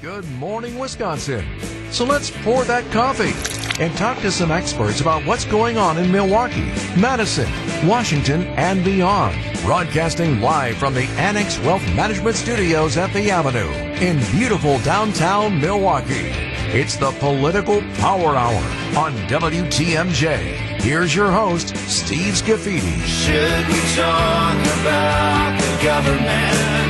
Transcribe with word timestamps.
Good 0.00 0.30
morning, 0.32 0.78
Wisconsin. 0.78 1.44
So 1.90 2.04
let's 2.04 2.30
pour 2.30 2.62
that 2.64 2.88
coffee 2.92 3.34
and 3.82 3.92
talk 3.96 4.16
to 4.18 4.30
some 4.30 4.52
experts 4.52 5.00
about 5.00 5.26
what's 5.26 5.44
going 5.44 5.76
on 5.76 5.98
in 5.98 6.12
Milwaukee, 6.12 6.72
Madison, 6.96 7.50
Washington, 7.84 8.44
and 8.56 8.84
beyond. 8.84 9.36
Broadcasting 9.62 10.40
live 10.40 10.76
from 10.76 10.94
the 10.94 11.02
Annex 11.18 11.58
Wealth 11.58 11.82
Management 11.96 12.36
Studios 12.36 12.96
at 12.96 13.12
the 13.12 13.28
Avenue 13.32 13.70
in 14.00 14.20
beautiful 14.30 14.78
downtown 14.80 15.60
Milwaukee. 15.60 16.30
It's 16.70 16.96
the 16.96 17.10
Political 17.12 17.80
Power 17.94 18.36
Hour 18.36 18.62
on 18.96 19.14
WTMJ. 19.26 20.36
Here's 20.80 21.12
your 21.12 21.32
host, 21.32 21.76
Steve 21.88 22.34
Scaffidi. 22.34 23.00
Should 23.02 23.66
we 23.66 23.80
talk 23.96 24.54
about 24.80 25.60
the 25.60 25.84
government? 25.84 26.87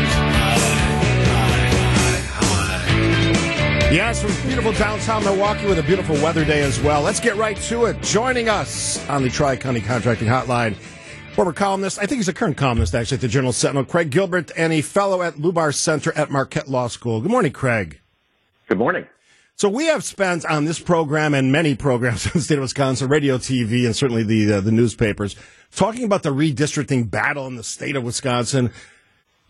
Yes, 3.91 4.21
from 4.21 4.47
beautiful 4.47 4.73
downtown 4.73 5.25
Milwaukee 5.25 5.67
with 5.67 5.79
a 5.79 5.83
beautiful 5.83 6.15
weather 6.17 6.45
day 6.45 6.61
as 6.61 6.79
well. 6.79 7.01
Let's 7.01 7.21
get 7.21 7.37
right 7.37 7.57
to 7.57 7.87
it. 7.87 8.03
Joining 8.03 8.47
us 8.47 9.09
on 9.09 9.23
the 9.23 9.31
Tri 9.31 9.57
County 9.57 9.81
Contracting 9.81 10.29
Hotline, 10.29 10.77
former 11.33 11.55
columnist, 11.55 11.99
I 11.99 12.05
think 12.05 12.19
he's 12.19 12.29
a 12.29 12.35
current 12.35 12.59
columnist 12.59 12.95
actually 12.95 13.15
at 13.15 13.23
the 13.23 13.29
Journal 13.29 13.51
Sentinel, 13.51 13.87
Craig 13.87 14.11
Gilbert, 14.11 14.53
and 14.59 14.75
a 14.75 14.83
fellow 14.83 15.23
at 15.23 15.37
Lubar 15.37 15.75
Center 15.75 16.13
at 16.19 16.31
Marquette 16.31 16.69
Law 16.69 16.89
School. 16.89 17.23
Good 17.23 17.31
morning, 17.31 17.51
Craig. 17.51 17.99
Good 18.69 18.77
morning. 18.77 19.07
So 19.57 19.71
we 19.71 19.87
have 19.87 20.05
spent 20.05 20.45
on 20.45 20.67
this 20.67 20.79
program 20.79 21.33
and 21.33 21.51
many 21.51 21.75
programs 21.75 22.27
in 22.27 22.33
the 22.35 22.41
state 22.43 22.59
of 22.59 22.63
Wisconsin, 22.63 23.09
radio, 23.09 23.39
TV, 23.39 23.87
and 23.87 23.97
certainly 23.97 24.23
the 24.23 24.53
uh, 24.53 24.61
the 24.61 24.71
newspapers, 24.71 25.35
talking 25.75 26.05
about 26.05 26.23
the 26.23 26.35
redistricting 26.35 27.11
battle 27.11 27.47
in 27.47 27.57
the 27.57 27.65
state 27.65 27.97
of 27.97 28.03
Wisconsin 28.03 28.71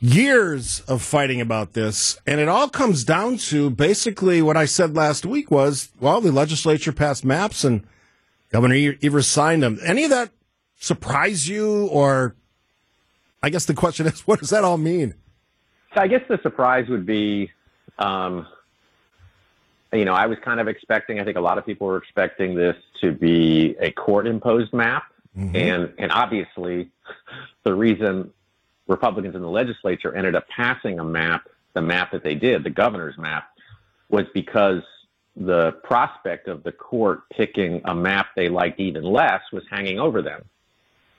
years 0.01 0.81
of 0.81 1.03
fighting 1.03 1.41
about 1.41 1.73
this, 1.73 2.19
and 2.27 2.41
it 2.41 2.49
all 2.49 2.69
comes 2.69 3.05
down 3.05 3.37
to 3.37 3.71
basically 3.71 4.43
what 4.43 4.57
I 4.57 4.65
said 4.65 4.95
last 4.95 5.27
week 5.27 5.51
was, 5.51 5.91
well, 6.01 6.21
the 6.21 6.33
legislature 6.33 6.93
passed 6.93 7.25
maps 7.25 7.65
and 7.65 7.85
Governor 8.51 8.95
Evers 9.03 9.27
signed 9.27 9.63
them. 9.63 9.79
Any 9.85 10.05
of 10.05 10.11
that 10.11 10.31
surprise 10.79 11.49
you, 11.49 11.87
or 11.87 12.35
I 13.43 13.51
guess 13.51 13.65
the 13.65 13.75
question 13.75 14.07
is, 14.07 14.21
what 14.27 14.41
does 14.41 14.51
that 14.51 14.65
all 14.65 14.79
mean? 14.79 15.15
So 15.95 16.01
I 16.01 16.07
guess 16.07 16.23
the 16.29 16.39
surprise 16.43 16.89
would 16.89 17.07
be, 17.07 17.51
um, 17.99 18.47
you 19.93 20.05
know, 20.05 20.13
I 20.13 20.27
was 20.27 20.39
kind 20.45 20.61
of 20.61 20.69
expecting. 20.69 21.19
I 21.19 21.25
think 21.25 21.39
a 21.39 21.41
lot 21.41 21.57
of 21.57 21.65
people 21.65 21.87
were 21.87 21.97
expecting 21.97 22.55
this 22.55 22.77
to 23.01 23.11
be 23.11 23.75
a 23.81 23.91
court-imposed 23.91 24.75
map, 24.75 25.05
mm-hmm. 25.37 25.57
and 25.57 25.93
and 25.99 26.13
obviously, 26.13 26.91
the 27.65 27.75
reason 27.75 28.31
Republicans 28.89 29.35
in 29.35 29.43
the 29.43 29.49
legislature 29.49 30.15
ended 30.15 30.35
up 30.35 30.49
passing 30.49 30.99
a 30.99 31.05
map, 31.05 31.49
the 31.75 31.83
map 31.83 32.11
that 32.13 32.25
they 32.25 32.35
did, 32.35 32.65
the 32.65 32.71
governor's 32.71 33.17
map, 33.19 33.51
was 34.09 34.25
because 34.35 34.83
the 35.37 35.73
prospect 35.85 36.49
of 36.49 36.63
the 36.65 36.73
court 36.73 37.29
picking 37.31 37.81
a 37.85 37.95
map 37.95 38.29
they 38.35 38.49
liked 38.49 38.81
even 38.81 39.05
less 39.05 39.43
was 39.53 39.63
hanging 39.71 40.01
over 40.01 40.21
them. 40.23 40.45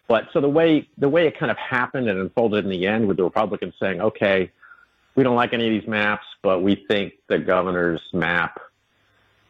But 0.08 0.28
so 0.34 0.42
the 0.42 0.50
way 0.50 0.90
the 0.98 1.08
way 1.08 1.28
it 1.28 1.38
kind 1.38 1.52
of 1.52 1.58
happened 1.58 2.10
and 2.10 2.20
unfolded 2.20 2.66
in 2.66 2.72
the 2.72 2.88
end 2.88 3.08
with 3.08 3.18
the 3.18 3.24
Republicans 3.24 3.76
saying, 3.80 4.02
okay, 4.02 4.52
we 5.16 5.24
don't 5.24 5.36
like 5.36 5.54
any 5.54 5.68
of 5.68 5.82
these 5.82 5.88
maps, 5.88 6.26
but 6.42 6.64
we 6.64 6.76
think 6.76 7.14
the 7.28 7.38
governor's 7.38 8.02
map 8.12 8.60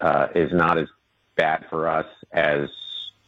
uh, 0.02 0.28
is 0.36 0.52
not 0.52 0.78
as 0.78 0.88
bad 1.36 1.66
for 1.70 1.88
us 1.88 2.08
as 2.34 2.70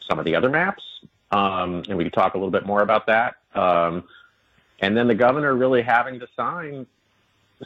some 0.10 0.20
of 0.20 0.26
the 0.26 0.36
other 0.36 0.50
maps. 0.50 0.84
Um, 1.32 1.84
and 1.88 1.98
we 1.98 2.04
can 2.04 2.12
talk 2.12 2.34
a 2.34 2.38
little 2.38 2.52
bit 2.52 2.66
more 2.66 2.82
about 2.82 3.08
that. 3.08 3.36
Um, 3.56 4.04
and 4.82 4.98
then 4.98 5.08
the 5.08 5.16
governor 5.16 5.56
really 5.56 5.82
having 5.82 6.20
to 6.20 6.28
sign 6.36 6.86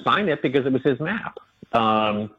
sign 0.04 0.28
it 0.28 0.42
because 0.42 0.66
it 0.66 0.74
was 0.74 0.84
his 0.84 1.00
map. 1.00 1.38
Um, 1.72 2.30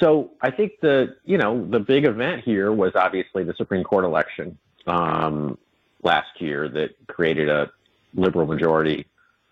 so 0.00 0.30
I 0.40 0.50
think 0.50 0.80
the 0.80 1.16
you 1.24 1.38
know 1.38 1.66
the 1.66 1.78
big 1.78 2.04
event 2.04 2.42
here 2.44 2.72
was 2.72 2.92
obviously 2.94 3.44
the 3.44 3.54
Supreme 3.54 3.84
Court 3.84 4.04
election 4.04 4.58
um, 4.86 5.58
last 6.02 6.40
year 6.40 6.68
that 6.70 6.90
created 7.06 7.48
a 7.48 7.70
liberal 8.14 8.46
majority 8.46 9.06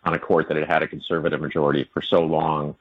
on 0.05 0.15
a 0.15 0.19
court 0.19 0.49
that 0.49 0.57
had 0.57 0.67
had 0.67 0.83
a 0.83 0.89
conservative 0.89 1.41
majority 1.41 1.89
for 1.93 2.01
so 2.01 2.23
long, 2.23 2.75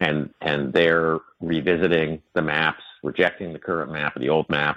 and 0.00 0.32
and 0.42 0.72
they're 0.72 1.18
revisiting 1.40 2.22
the 2.34 2.42
maps, 2.42 2.82
rejecting 3.02 3.54
the 3.54 3.58
current 3.58 3.90
map 3.90 4.14
or 4.14 4.18
the 4.18 4.28
old 4.28 4.48
map, 4.50 4.76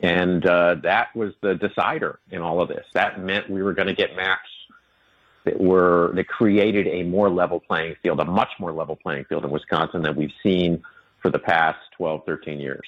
and 0.00 0.46
uh, 0.46 0.76
that 0.76 1.14
was 1.16 1.34
the 1.40 1.56
decider 1.56 2.20
in 2.30 2.40
all 2.40 2.60
of 2.60 2.68
this. 2.68 2.86
That 2.92 3.20
meant 3.20 3.50
we 3.50 3.64
were 3.64 3.72
going 3.72 3.88
to 3.88 3.94
get 3.94 4.14
maps 4.14 4.49
that 5.44 5.60
were 5.60 6.12
that 6.14 6.28
created 6.28 6.86
a 6.86 7.02
more 7.04 7.30
level 7.30 7.60
playing 7.60 7.96
field, 8.02 8.20
a 8.20 8.24
much 8.24 8.50
more 8.58 8.72
level 8.72 8.96
playing 8.96 9.24
field 9.24 9.44
in 9.44 9.50
Wisconsin 9.50 10.02
than 10.02 10.16
we've 10.16 10.32
seen 10.42 10.82
for 11.22 11.30
the 11.30 11.38
past 11.38 11.78
12, 11.96 12.22
13 12.26 12.60
years. 12.60 12.86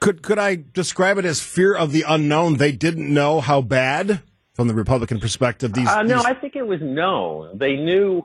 Could 0.00 0.22
could 0.22 0.38
I 0.38 0.62
describe 0.72 1.18
it 1.18 1.24
as 1.24 1.40
fear 1.40 1.74
of 1.74 1.92
the 1.92 2.04
unknown? 2.08 2.56
They 2.56 2.72
didn't 2.72 3.12
know 3.12 3.40
how 3.40 3.60
bad, 3.60 4.22
from 4.54 4.68
the 4.68 4.74
Republican 4.74 5.20
perspective. 5.20 5.72
These, 5.72 5.88
uh, 5.88 6.02
no, 6.02 6.16
these... 6.16 6.26
I 6.26 6.34
think 6.34 6.56
it 6.56 6.66
was 6.66 6.80
known. 6.80 7.58
They 7.58 7.76
knew. 7.76 8.22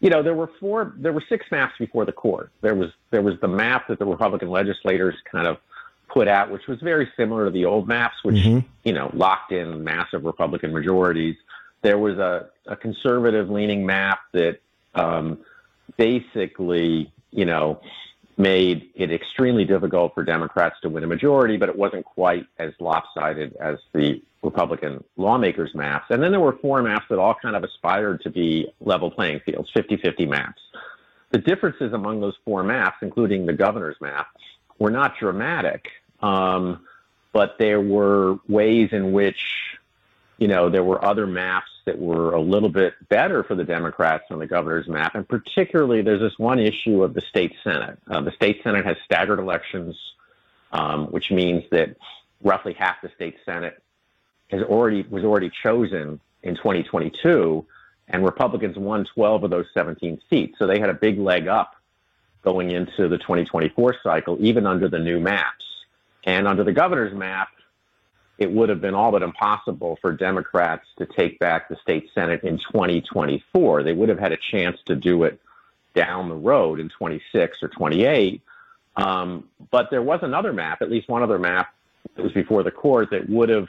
You 0.00 0.10
know, 0.10 0.20
there 0.20 0.34
were 0.34 0.50
four, 0.58 0.94
there 0.96 1.12
were 1.12 1.22
six 1.28 1.46
maps 1.52 1.74
before 1.78 2.04
the 2.04 2.12
court. 2.12 2.50
There 2.60 2.74
was 2.74 2.90
there 3.10 3.22
was 3.22 3.34
the 3.40 3.48
map 3.48 3.86
that 3.88 4.00
the 4.00 4.04
Republican 4.04 4.50
legislators 4.50 5.14
kind 5.30 5.46
of 5.46 5.58
put 6.08 6.26
out, 6.26 6.50
which 6.50 6.66
was 6.66 6.80
very 6.80 7.08
similar 7.16 7.44
to 7.44 7.50
the 7.52 7.64
old 7.64 7.86
maps, 7.86 8.16
which 8.24 8.36
mm-hmm. 8.36 8.66
you 8.82 8.92
know 8.92 9.10
locked 9.14 9.52
in 9.52 9.84
massive 9.84 10.24
Republican 10.24 10.72
majorities 10.72 11.36
there 11.82 11.98
was 11.98 12.18
a, 12.18 12.48
a 12.66 12.76
conservative 12.76 13.50
leaning 13.50 13.84
map 13.84 14.20
that 14.32 14.60
um, 14.94 15.38
basically, 15.96 17.12
you 17.30 17.44
know, 17.44 17.80
made 18.36 18.90
it 18.94 19.12
extremely 19.12 19.64
difficult 19.64 20.14
for 20.14 20.24
Democrats 20.24 20.76
to 20.82 20.88
win 20.88 21.04
a 21.04 21.06
majority, 21.06 21.56
but 21.56 21.68
it 21.68 21.76
wasn't 21.76 22.04
quite 22.04 22.46
as 22.58 22.72
lopsided 22.80 23.54
as 23.56 23.78
the 23.92 24.22
Republican 24.42 25.04
lawmakers' 25.16 25.74
maps. 25.74 26.06
And 26.10 26.22
then 26.22 26.30
there 26.32 26.40
were 26.40 26.56
four 26.60 26.82
maps 26.82 27.06
that 27.10 27.18
all 27.18 27.34
kind 27.40 27.54
of 27.54 27.62
aspired 27.62 28.22
to 28.22 28.30
be 28.30 28.72
level 28.80 29.10
playing 29.10 29.40
fields, 29.40 29.70
50 29.72 29.96
50 29.98 30.26
maps. 30.26 30.60
The 31.30 31.38
differences 31.38 31.92
among 31.92 32.20
those 32.20 32.34
four 32.44 32.62
maps, 32.62 32.98
including 33.02 33.46
the 33.46 33.52
governor's 33.52 33.96
map, 34.00 34.28
were 34.78 34.90
not 34.90 35.16
dramatic, 35.18 35.88
um, 36.20 36.86
but 37.32 37.56
there 37.58 37.80
were 37.80 38.38
ways 38.48 38.90
in 38.92 39.12
which, 39.12 39.78
you 40.38 40.48
know, 40.48 40.68
there 40.68 40.84
were 40.84 41.02
other 41.04 41.26
maps 41.26 41.70
that 41.84 41.98
were 41.98 42.32
a 42.32 42.40
little 42.40 42.68
bit 42.68 42.94
better 43.08 43.42
for 43.42 43.54
the 43.54 43.64
Democrats 43.64 44.24
on 44.30 44.38
the 44.38 44.46
governor's 44.46 44.88
map. 44.88 45.14
And 45.14 45.28
particularly, 45.28 46.02
there's 46.02 46.20
this 46.20 46.38
one 46.38 46.58
issue 46.58 47.02
of 47.02 47.14
the 47.14 47.20
state 47.20 47.54
Senate. 47.64 47.98
Uh, 48.08 48.20
the 48.20 48.32
state 48.32 48.60
Senate 48.62 48.84
has 48.84 48.96
staggered 49.04 49.38
elections, 49.38 49.96
um, 50.72 51.06
which 51.06 51.30
means 51.30 51.64
that 51.70 51.96
roughly 52.42 52.72
half 52.72 53.00
the 53.02 53.10
state 53.14 53.36
Senate 53.44 53.82
has 54.50 54.62
already 54.62 55.02
was 55.02 55.24
already 55.24 55.50
chosen 55.50 56.20
in 56.42 56.56
2022, 56.56 57.64
and 58.08 58.24
Republicans 58.24 58.76
won 58.76 59.04
12 59.04 59.44
of 59.44 59.50
those 59.50 59.66
17 59.74 60.20
seats. 60.28 60.58
So 60.58 60.66
they 60.66 60.78
had 60.78 60.90
a 60.90 60.94
big 60.94 61.18
leg 61.18 61.48
up 61.48 61.76
going 62.42 62.70
into 62.70 63.08
the 63.08 63.18
2024 63.18 63.96
cycle, 64.02 64.36
even 64.40 64.66
under 64.66 64.88
the 64.88 64.98
new 64.98 65.20
maps. 65.20 65.64
And 66.24 66.46
under 66.46 66.64
the 66.64 66.72
governor's 66.72 67.14
map, 67.14 67.48
it 68.38 68.50
would 68.50 68.68
have 68.68 68.80
been 68.80 68.94
all 68.94 69.12
but 69.12 69.22
impossible 69.22 69.98
for 70.00 70.12
Democrats 70.12 70.86
to 70.98 71.06
take 71.06 71.38
back 71.38 71.68
the 71.68 71.76
state 71.76 72.10
Senate 72.14 72.42
in 72.42 72.58
2024. 72.58 73.82
They 73.82 73.92
would 73.92 74.08
have 74.08 74.18
had 74.18 74.32
a 74.32 74.38
chance 74.50 74.78
to 74.86 74.96
do 74.96 75.24
it 75.24 75.40
down 75.94 76.28
the 76.28 76.34
road 76.34 76.80
in 76.80 76.88
26 76.88 77.62
or 77.62 77.68
28. 77.68 78.40
Um, 78.96 79.48
but 79.70 79.90
there 79.90 80.02
was 80.02 80.20
another 80.22 80.52
map, 80.52 80.82
at 80.82 80.90
least 80.90 81.08
one 81.08 81.22
other 81.22 81.38
map 81.38 81.74
that 82.16 82.22
was 82.22 82.32
before 82.32 82.62
the 82.62 82.70
court 82.70 83.10
that 83.10 83.28
would 83.28 83.48
have 83.48 83.68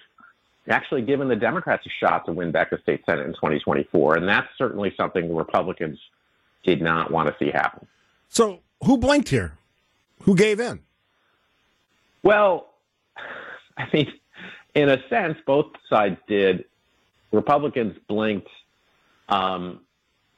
actually 0.70 1.02
given 1.02 1.28
the 1.28 1.36
Democrats 1.36 1.86
a 1.86 1.90
shot 1.90 2.26
to 2.26 2.32
win 2.32 2.52
back 2.52 2.70
the 2.70 2.78
state 2.80 3.04
Senate 3.06 3.26
in 3.26 3.34
2024. 3.34 4.16
And 4.16 4.28
that's 4.28 4.48
certainly 4.58 4.94
something 4.96 5.28
the 5.28 5.34
Republicans 5.34 6.00
did 6.64 6.82
not 6.82 7.12
want 7.12 7.28
to 7.28 7.36
see 7.38 7.52
happen. 7.52 7.86
So 8.30 8.62
who 8.84 8.98
blinked 8.98 9.30
here? 9.30 9.58
Who 10.24 10.36
gave 10.36 10.60
in? 10.60 10.80
Well, 12.24 12.68
I 13.78 13.88
mean, 13.92 14.12
in 14.76 14.90
a 14.90 14.98
sense, 15.10 15.38
both 15.46 15.68
sides 15.90 16.18
did. 16.28 16.66
Republicans 17.32 17.98
blinked 18.08 18.50
um, 19.30 19.82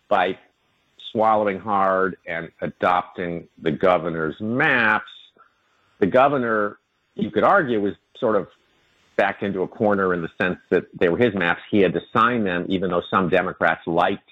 by 0.08 0.38
swallowing 1.12 1.60
hard 1.60 2.18
and 2.26 2.52
adopting 2.62 3.48
the 3.62 3.72
governor's 3.72 4.36
maps. 4.40 5.12
The 6.00 6.08
governor, 6.08 6.78
you 7.16 7.32
could 7.32 7.44
argue, 7.44 7.82
was 7.82 7.94
sort 8.20 8.36
of 8.36 8.48
backed 9.16 9.44
into 9.44 9.62
a 9.62 9.68
corner 9.68 10.14
in 10.14 10.22
the 10.22 10.30
sense 10.38 10.58
that 10.70 10.86
they 10.98 11.08
were 11.08 11.18
his 11.18 11.34
maps. 11.34 11.62
He 11.72 11.80
had 11.80 11.94
to 11.94 12.02
sign 12.14 12.44
them, 12.44 12.66
even 12.68 12.90
though 12.90 13.04
some 13.10 13.30
Democrats 13.30 13.82
liked 13.88 14.30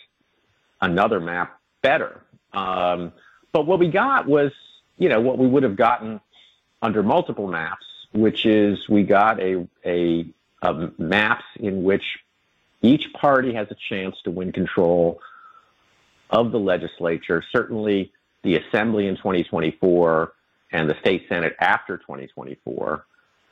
another 0.81 1.21
map 1.21 1.57
better. 1.81 2.21
Um, 2.51 3.13
but 3.53 3.65
what 3.65 3.79
we 3.79 3.88
got 3.88 4.27
was, 4.27 4.51
you 4.97 5.07
know, 5.07 5.21
what 5.21 5.38
we 5.38 5.47
would 5.47 5.63
have 5.63 5.77
gotten 5.77 6.19
under 6.81 7.01
multiple 7.01 7.47
maps 7.47 7.85
which 8.13 8.45
is 8.45 8.77
we 8.88 9.04
got 9.04 9.39
a, 9.42 9.68
a, 9.86 10.25
a 10.62 10.92
maps 10.98 11.45
in 11.60 11.83
which 11.83 12.04
each 12.81 13.12
party 13.13 13.54
has 13.54 13.68
a 13.71 13.75
chance 13.89 14.15
to 14.24 14.31
win 14.31 14.51
control 14.51 15.19
of 16.30 16.51
the 16.51 16.60
legislature. 16.60 17.44
Certainly, 17.51 18.12
the 18.44 18.57
assembly 18.57 19.07
in 19.07 19.15
2024 19.15 20.33
and 20.71 20.89
the 20.89 20.95
state 21.00 21.25
senate 21.30 21.56
after 21.60 21.98
2024. 21.98 23.06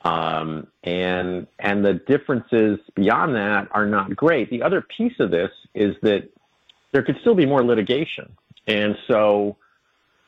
Um, 0.04 0.66
and 0.82 1.46
and 1.60 1.84
the 1.84 1.94
differences 1.94 2.80
beyond 2.94 3.36
that 3.36 3.68
are 3.70 3.86
not 3.86 4.14
great. 4.16 4.50
The 4.50 4.62
other 4.62 4.80
piece 4.80 5.18
of 5.20 5.30
this 5.30 5.50
is 5.74 5.94
that 6.02 6.28
there 6.90 7.02
could 7.02 7.18
still 7.20 7.36
be 7.36 7.46
more 7.46 7.64
litigation, 7.64 8.36
and 8.66 8.98
so 9.06 9.56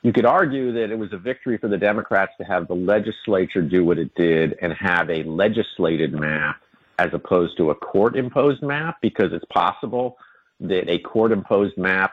you 0.05 0.13
could 0.13 0.27
argue 0.27 0.71
that 0.71 0.91
it 0.91 0.99
was 0.99 1.13
a 1.15 1.17
victory 1.17 1.57
for 1.57 1.67
the 1.67 1.79
Democrats 1.79 2.33
to 2.37 2.45
have 2.45 2.69
the 2.69 2.75
legislature 2.75 3.63
do 3.63 3.85
what 3.85 3.99
it 3.99 4.15
did 4.15 4.57
and 4.61 4.73
have 4.75 5.09
a 5.09 5.23
legislated 5.23 6.13
map 6.13 6.61
as 6.99 7.13
opposed 7.15 7.57
to 7.57 7.71
a 7.71 7.75
court 7.75 8.15
imposed 8.15 8.63
map 8.63 8.99
because 9.01 9.33
it's 9.33 9.47
possible 9.47 10.19
that 10.61 10.91
a 10.91 10.99
court 10.99 11.33
imposed 11.33 11.79
map 11.79 12.13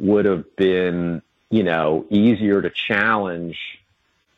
would 0.00 0.24
have 0.24 0.56
been, 0.56 1.20
you 1.50 1.62
know, 1.62 2.06
easier 2.08 2.62
to 2.62 2.70
challenge, 2.70 3.58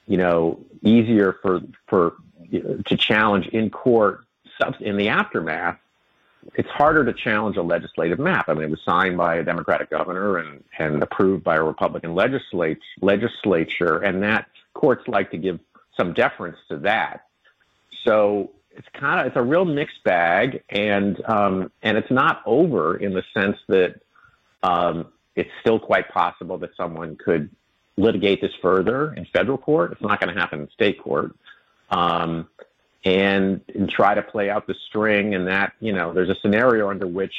you 0.09 0.17
know, 0.17 0.59
easier 0.83 1.39
for 1.43 1.61
for 1.87 2.15
to 2.51 2.97
challenge 2.97 3.47
in 3.49 3.71
court 3.71 4.25
in 4.81 4.97
the 4.97 5.09
aftermath. 5.09 5.79
It's 6.55 6.69
harder 6.69 7.05
to 7.05 7.13
challenge 7.13 7.57
a 7.57 7.63
legislative 7.63 8.19
map. 8.19 8.49
I 8.49 8.55
mean, 8.55 8.65
it 8.65 8.71
was 8.71 8.81
signed 8.85 9.17
by 9.17 9.37
a 9.37 9.45
Democratic 9.45 9.91
governor 9.91 10.39
and, 10.39 10.63
and 10.79 11.03
approved 11.03 11.45
by 11.45 11.57
a 11.57 11.63
Republican 11.63 12.15
legislature, 12.15 12.81
legislature, 13.01 13.99
and 13.99 14.23
that 14.23 14.47
courts 14.75 15.07
like 15.09 15.31
to 15.31 15.39
give 15.39 15.61
some 15.97 16.13
deference 16.13 16.59
to 16.69 16.79
that. 16.79 17.27
So 18.05 18.51
it's 18.77 18.89
kind 18.93 19.21
of 19.21 19.27
it's 19.27 19.37
a 19.37 19.43
real 19.43 19.65
mixed 19.65 20.03
bag, 20.05 20.63
and 20.69 21.23
um, 21.27 21.71
and 21.83 21.97
it's 21.97 22.11
not 22.11 22.43
over 22.45 22.97
in 22.97 23.15
the 23.15 23.23
sense 23.33 23.57
that 23.69 24.01
um, 24.63 25.07
it's 25.37 25.51
still 25.61 25.79
quite 25.79 26.09
possible 26.09 26.59
that 26.59 26.71
someone 26.77 27.17
could 27.17 27.51
litigate 27.97 28.41
this 28.41 28.53
further 28.61 29.15
in 29.15 29.25
federal 29.27 29.59
court. 29.59 29.93
It's 29.93 30.03
not 30.03 30.21
going 30.21 30.35
to 30.35 30.41
happen 30.41 30.61
in 30.61 30.71
state 30.71 31.01
court, 31.01 31.35
um, 31.91 32.49
and, 33.05 33.61
and 33.75 33.89
try 33.89 34.15
to 34.15 34.23
play 34.23 34.51
out 34.51 34.67
the 34.67 34.75
string. 34.89 35.35
And 35.35 35.47
that 35.49 35.73
you 35.81 35.93
know, 35.93 36.13
there's 36.13 36.31
a 36.31 36.37
scenario 36.41 36.91
under 36.91 37.07
which 37.07 37.35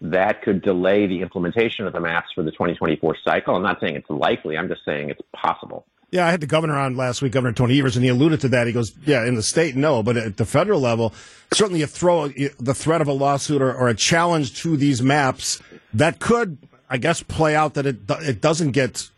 that 0.00 0.42
could 0.42 0.62
delay 0.62 1.06
the 1.06 1.20
implementation 1.20 1.86
of 1.86 1.92
the 1.92 2.00
maps 2.00 2.28
for 2.34 2.42
the 2.42 2.50
2024 2.52 3.16
cycle. 3.24 3.54
I'm 3.54 3.62
not 3.62 3.80
saying 3.80 3.96
it's 3.96 4.08
likely. 4.08 4.56
I'm 4.56 4.68
just 4.68 4.84
saying 4.84 5.10
it's 5.10 5.20
possible. 5.34 5.84
Yeah, 6.10 6.26
I 6.26 6.30
had 6.32 6.40
the 6.40 6.46
governor 6.46 6.76
on 6.76 6.96
last 6.96 7.22
week, 7.22 7.32
Governor 7.32 7.52
Tony 7.52 7.78
Evers, 7.78 7.94
and 7.94 8.04
he 8.04 8.10
alluded 8.10 8.40
to 8.40 8.48
that. 8.48 8.66
He 8.66 8.72
goes, 8.72 8.92
"Yeah, 9.04 9.24
in 9.24 9.36
the 9.36 9.42
state, 9.42 9.76
no, 9.76 10.02
but 10.02 10.16
at 10.16 10.38
the 10.38 10.44
federal 10.44 10.80
level, 10.80 11.14
certainly, 11.52 11.80
you 11.80 11.86
throw 11.86 12.28
the 12.28 12.74
threat 12.74 13.00
of 13.00 13.06
a 13.06 13.12
lawsuit 13.12 13.62
or, 13.62 13.72
or 13.72 13.88
a 13.88 13.94
challenge 13.94 14.60
to 14.62 14.76
these 14.76 15.00
maps 15.00 15.62
that 15.94 16.18
could, 16.18 16.58
I 16.88 16.96
guess, 16.96 17.22
play 17.22 17.54
out 17.54 17.74
that 17.74 17.86
it 17.86 17.98
it 18.22 18.40
doesn't 18.40 18.72
get 18.72 19.08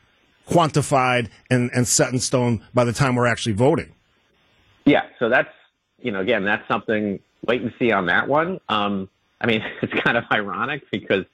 quantified 0.51 1.29
and, 1.49 1.71
and 1.75 1.89
set 1.89 2.13
in 2.13 2.19
stone 2.19 2.63
by 2.75 2.85
the 2.85 2.93
time 2.93 3.15
we're 3.15 3.27
actually 3.27 3.55
voting." 3.55 3.95
Yeah, 4.85 5.05
so 5.19 5.31
that's 5.31 5.49
you 6.03 6.13
know, 6.13 6.21
again, 6.21 6.45
that's 6.45 6.67
something. 6.69 7.21
Wait 7.47 7.63
and 7.63 7.73
see 7.79 7.91
on 7.91 8.07
that 8.07 8.29
one. 8.29 8.61
Um, 8.69 9.09
I 9.41 9.47
mean, 9.47 9.63
it's 9.83 9.93
kind 10.03 10.17
of 10.17 10.25
ironic 10.31 10.89
because, 10.91 11.25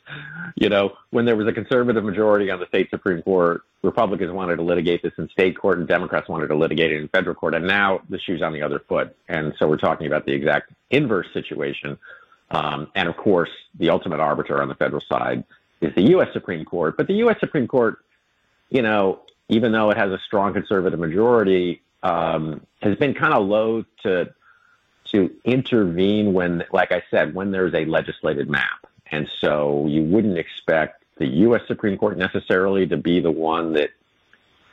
you 0.56 0.68
know, 0.68 0.96
when 1.10 1.24
there 1.24 1.36
was 1.36 1.46
a 1.46 1.52
conservative 1.52 2.04
majority 2.04 2.50
on 2.50 2.58
the 2.58 2.66
state 2.66 2.90
Supreme 2.90 3.22
Court, 3.22 3.62
Republicans 3.82 4.32
wanted 4.32 4.56
to 4.56 4.62
litigate 4.62 5.02
this 5.02 5.12
in 5.18 5.28
state 5.28 5.56
court 5.56 5.78
and 5.78 5.86
Democrats 5.86 6.28
wanted 6.28 6.48
to 6.48 6.56
litigate 6.56 6.92
it 6.92 7.00
in 7.00 7.08
federal 7.08 7.34
court. 7.34 7.54
And 7.54 7.66
now 7.66 8.00
the 8.08 8.18
shoe's 8.18 8.42
on 8.42 8.52
the 8.52 8.62
other 8.62 8.80
foot. 8.88 9.14
And 9.28 9.54
so 9.58 9.68
we're 9.68 9.76
talking 9.76 10.06
about 10.06 10.26
the 10.26 10.32
exact 10.32 10.72
inverse 10.90 11.28
situation. 11.32 11.98
Um, 12.50 12.90
and 12.94 13.08
of 13.08 13.16
course, 13.16 13.50
the 13.78 13.90
ultimate 13.90 14.20
arbiter 14.20 14.60
on 14.60 14.68
the 14.68 14.74
federal 14.74 15.02
side 15.02 15.44
is 15.80 15.94
the 15.94 16.02
U.S. 16.10 16.28
Supreme 16.32 16.64
Court. 16.64 16.96
But 16.96 17.06
the 17.06 17.14
U.S. 17.14 17.36
Supreme 17.38 17.68
Court, 17.68 17.98
you 18.70 18.82
know, 18.82 19.20
even 19.48 19.70
though 19.70 19.90
it 19.90 19.96
has 19.96 20.10
a 20.10 20.18
strong 20.26 20.54
conservative 20.54 20.98
majority, 20.98 21.82
um, 22.02 22.66
has 22.80 22.96
been 22.96 23.14
kind 23.14 23.34
of 23.34 23.46
loath 23.46 23.86
to 24.02 24.32
to 25.12 25.31
intervene 25.44 26.32
when, 26.32 26.64
like 26.72 26.93
I 26.93 27.02
said, 27.10 27.34
when 27.34 27.50
there's 27.50 27.75
a 27.75 27.84
legislated 27.84 28.49
map. 28.49 28.87
And 29.10 29.28
so 29.40 29.87
you 29.88 30.02
wouldn't 30.02 30.38
expect 30.38 31.05
the 31.16 31.26
U.S. 31.26 31.62
Supreme 31.66 31.99
Court 31.99 32.16
necessarily 32.16 32.87
to 32.87 32.96
be 32.96 33.20
the 33.20 33.31
one 33.31 33.72
that 33.75 33.90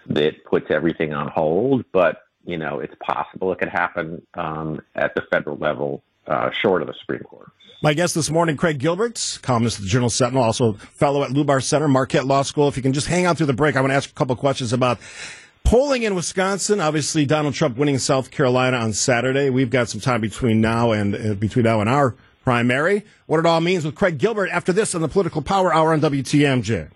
that 0.07 0.45
puts 0.45 0.69
everything 0.69 1.13
on 1.13 1.27
hold, 1.27 1.83
but 1.91 2.23
you 2.45 2.57
know 2.57 2.79
it's 2.79 2.93
possible 2.99 3.51
it 3.51 3.59
could 3.59 3.69
happen 3.69 4.21
um, 4.35 4.79
at 4.93 5.15
the 5.15 5.21
federal 5.31 5.57
level, 5.57 6.03
uh, 6.27 6.51
short 6.51 6.81
of 6.81 6.87
the 6.87 6.93
Supreme 6.99 7.23
Court. 7.23 7.49
My 7.81 7.93
guest 7.93 8.15
this 8.15 8.29
morning, 8.29 8.55
Craig 8.55 8.79
Gilbert, 8.79 9.39
columnist 9.41 9.79
at 9.79 9.83
the 9.83 9.89
Journal 9.89 10.09
Sentinel, 10.09 10.43
also 10.43 10.73
fellow 10.73 11.23
at 11.23 11.31
Lubar 11.31 11.61
Center, 11.61 11.87
Marquette 11.87 12.25
Law 12.25 12.41
School. 12.41 12.67
If 12.67 12.77
you 12.77 12.83
can 12.83 12.93
just 12.93 13.07
hang 13.07 13.25
out 13.25 13.37
through 13.37 13.47
the 13.47 13.53
break, 13.53 13.75
I 13.75 13.81
want 13.81 13.91
to 13.91 13.95
ask 13.95 14.09
a 14.09 14.13
couple 14.13 14.35
questions 14.35 14.73
about 14.73 14.99
Polling 15.65 16.03
in 16.03 16.13
Wisconsin, 16.13 16.79
obviously 16.79 17.25
Donald 17.25 17.55
Trump 17.55 17.75
winning 17.75 17.97
South 17.97 18.29
Carolina 18.29 18.77
on 18.77 18.93
Saturday. 18.93 19.49
We've 19.49 19.71
got 19.71 19.89
some 19.89 19.99
time 19.99 20.21
between 20.21 20.61
now 20.61 20.91
and 20.91 21.15
uh, 21.15 21.33
between 21.33 21.65
now 21.65 21.81
and 21.81 21.89
our 21.89 22.15
primary. 22.43 23.03
What 23.25 23.39
it 23.39 23.47
all 23.47 23.61
means 23.61 23.83
with 23.83 23.95
Craig 23.95 24.19
Gilbert 24.19 24.49
after 24.51 24.71
this 24.71 24.93
on 24.93 25.01
the 25.01 25.07
Political 25.07 25.41
Power 25.41 25.73
Hour 25.73 25.91
on 25.93 26.01
WTMJ. 26.01 26.91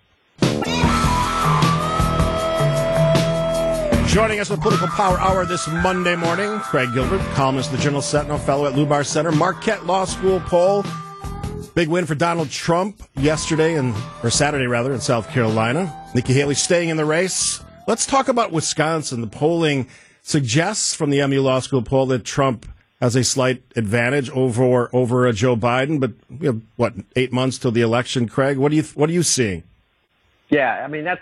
Joining 4.06 4.38
us 4.38 4.50
with 4.50 4.60
Political 4.60 4.88
Power 4.88 5.18
Hour 5.18 5.46
this 5.46 5.66
Monday 5.66 6.14
morning, 6.14 6.60
Craig 6.60 6.94
Gilbert, 6.94 7.20
columnist 7.34 7.72
the 7.72 7.78
Journal 7.78 8.00
Sentinel, 8.00 8.38
fellow 8.38 8.66
at 8.66 8.74
Lubar 8.74 9.04
Center, 9.04 9.32
Marquette 9.32 9.84
Law 9.84 10.04
School 10.04 10.40
poll. 10.46 10.84
Big 11.74 11.88
win 11.88 12.06
for 12.06 12.14
Donald 12.14 12.50
Trump 12.50 13.02
yesterday 13.16 13.74
and 13.74 13.94
or 14.22 14.30
Saturday 14.30 14.68
rather 14.68 14.92
in 14.92 15.00
South 15.00 15.28
Carolina. 15.28 15.92
Nikki 16.14 16.34
Haley 16.34 16.54
staying 16.54 16.88
in 16.88 16.96
the 16.96 17.04
race. 17.04 17.62
Let's 17.90 18.06
talk 18.06 18.28
about 18.28 18.52
Wisconsin. 18.52 19.20
The 19.20 19.26
polling 19.26 19.88
suggests 20.22 20.94
from 20.94 21.10
the 21.10 21.26
MU 21.26 21.40
Law 21.40 21.58
School 21.58 21.82
poll 21.82 22.06
that 22.06 22.24
Trump 22.24 22.64
has 23.00 23.16
a 23.16 23.24
slight 23.24 23.64
advantage 23.74 24.30
over 24.30 24.88
over 24.94 25.26
uh, 25.26 25.32
Joe 25.32 25.56
Biden. 25.56 25.98
But 25.98 26.12
you 26.40 26.52
know, 26.52 26.60
what 26.76 26.94
eight 27.16 27.32
months 27.32 27.58
till 27.58 27.72
the 27.72 27.80
election, 27.80 28.28
Craig? 28.28 28.58
What 28.58 28.70
do 28.70 28.76
you 28.76 28.84
what 28.94 29.10
are 29.10 29.12
you 29.12 29.24
seeing? 29.24 29.64
Yeah, 30.50 30.84
I 30.84 30.86
mean 30.86 31.02
that's 31.02 31.20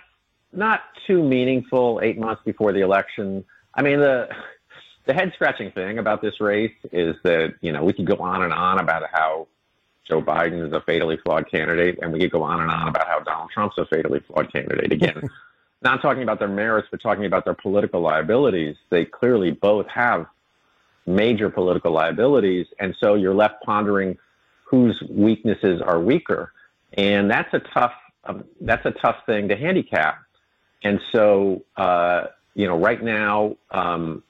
not 0.52 0.82
too 1.06 1.22
meaningful. 1.22 2.00
Eight 2.02 2.18
months 2.18 2.42
before 2.44 2.74
the 2.74 2.80
election. 2.80 3.46
I 3.72 3.80
mean 3.80 4.00
the 4.00 4.28
the 5.06 5.14
head 5.14 5.32
scratching 5.36 5.70
thing 5.70 5.96
about 5.96 6.20
this 6.20 6.38
race 6.38 6.76
is 6.92 7.16
that 7.24 7.54
you 7.62 7.72
know 7.72 7.82
we 7.82 7.94
could 7.94 8.04
go 8.04 8.16
on 8.16 8.42
and 8.42 8.52
on 8.52 8.78
about 8.78 9.04
how 9.10 9.48
Joe 10.06 10.20
Biden 10.20 10.66
is 10.66 10.74
a 10.74 10.82
fatally 10.82 11.16
flawed 11.24 11.50
candidate, 11.50 11.98
and 12.02 12.12
we 12.12 12.18
could 12.18 12.30
go 12.30 12.42
on 12.42 12.60
and 12.60 12.70
on 12.70 12.88
about 12.88 13.08
how 13.08 13.20
Donald 13.20 13.48
Trump's 13.54 13.78
a 13.78 13.86
fatally 13.86 14.20
flawed 14.20 14.52
candidate. 14.52 14.92
Again, 14.92 15.30
not 15.82 16.02
talking 16.02 16.22
about 16.22 16.38
their 16.38 16.48
merits, 16.48 16.88
but 16.90 17.00
talking 17.00 17.24
about 17.24 17.44
their 17.44 17.54
political 17.54 18.00
liabilities. 18.00 18.76
They 18.90 19.04
clearly 19.04 19.52
both 19.52 19.86
have 19.88 20.26
major 21.06 21.48
political 21.50 21.92
liabilities. 21.92 22.66
And 22.78 22.94
so 23.00 23.14
you're 23.14 23.34
left 23.34 23.62
pondering 23.64 24.18
whose 24.64 25.00
weaknesses 25.08 25.80
are 25.80 26.00
weaker. 26.00 26.52
And 26.94 27.30
that's 27.30 27.52
a 27.54 27.60
tough, 27.60 27.92
um, 28.24 28.44
that's 28.60 28.84
a 28.84 28.90
tough 28.90 29.16
thing 29.26 29.48
to 29.48 29.56
handicap. 29.56 30.18
And 30.82 31.00
so, 31.12 31.64
uh, 31.76 32.26
you 32.54 32.66
know, 32.66 32.78
right 32.78 33.02
now, 33.02 33.56
um, 33.70 34.22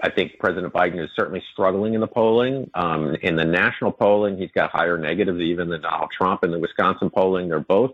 I 0.00 0.10
think 0.10 0.38
President 0.38 0.72
Biden 0.72 1.02
is 1.02 1.10
certainly 1.14 1.42
struggling 1.52 1.94
in 1.94 2.00
the 2.00 2.06
polling. 2.06 2.70
Um, 2.74 3.14
in 3.22 3.36
the 3.36 3.44
national 3.44 3.92
polling, 3.92 4.38
he's 4.38 4.50
got 4.52 4.70
higher 4.70 4.98
negatives 4.98 5.40
even 5.40 5.68
than 5.68 5.82
Donald 5.82 6.10
Trump. 6.16 6.44
In 6.44 6.50
the 6.50 6.58
Wisconsin 6.58 7.10
polling, 7.10 7.48
they're 7.48 7.60
both 7.60 7.92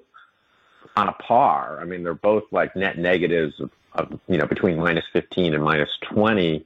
on 0.97 1.09
a 1.09 1.13
par. 1.13 1.79
I 1.81 1.85
mean, 1.85 2.03
they're 2.03 2.15
both 2.15 2.45
like 2.51 2.75
net 2.77 2.99
negatives 2.99 3.61
of, 3.61 3.71
of 3.95 4.21
you 4.29 4.39
know 4.39 4.47
between 4.47 4.79
minus 4.79 5.05
15 5.13 5.55
and 5.55 5.63
minus 5.63 5.91
20, 6.03 6.65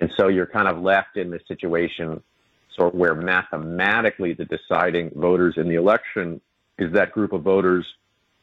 and 0.00 0.12
so 0.16 0.28
you're 0.28 0.46
kind 0.46 0.68
of 0.68 0.80
left 0.80 1.16
in 1.16 1.30
this 1.30 1.42
situation, 1.46 2.22
sort 2.74 2.94
of 2.94 2.98
where 2.98 3.14
mathematically 3.14 4.32
the 4.32 4.44
deciding 4.44 5.10
voters 5.10 5.56
in 5.56 5.68
the 5.68 5.76
election 5.76 6.40
is 6.78 6.92
that 6.92 7.12
group 7.12 7.32
of 7.32 7.42
voters, 7.42 7.86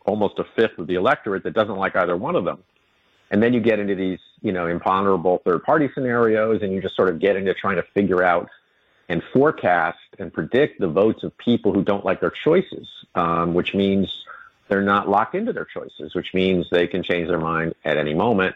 almost 0.06 0.40
a 0.40 0.46
fifth 0.56 0.78
of 0.78 0.88
the 0.88 0.96
electorate 0.96 1.44
that 1.44 1.54
doesn't 1.54 1.78
like 1.78 1.96
either 1.96 2.16
one 2.16 2.36
of 2.36 2.46
them. 2.46 2.64
And 3.30 3.42
then 3.42 3.54
you 3.54 3.62
get 3.62 3.80
into 3.80 3.96
these, 3.96 4.20
you 4.42 4.52
know, 4.52 4.68
imponderable 4.68 5.42
third 5.46 5.64
party 5.64 5.90
scenarios 5.94 6.62
and 6.62 6.74
you 6.74 6.82
just 6.82 6.96
sort 6.96 7.10
of 7.10 7.20
get 7.20 7.36
into 7.36 7.54
trying 7.54 7.78
to 7.78 7.84
figure 7.94 8.24
out 8.24 8.50
and 9.10 9.24
forecast 9.34 10.00
and 10.20 10.32
predict 10.32 10.80
the 10.80 10.88
votes 10.88 11.24
of 11.24 11.38
people 11.38 11.74
who 11.74 11.84
don't 11.84 12.06
like 12.06 12.20
their 12.22 12.32
choices, 12.32 12.88
um, 13.16 13.54
which 13.54 13.74
means 13.74 14.26
they're 14.72 14.82
not 14.82 15.10
locked 15.10 15.36
into 15.36 15.52
their 15.52 15.66
choices, 15.66 16.16
which 16.16 16.34
means 16.34 16.66
they 16.72 16.88
can 16.88 17.04
change 17.04 17.28
their 17.28 17.42
mind 17.42 17.76
at 17.84 17.98
any 17.98 18.14
moment. 18.14 18.56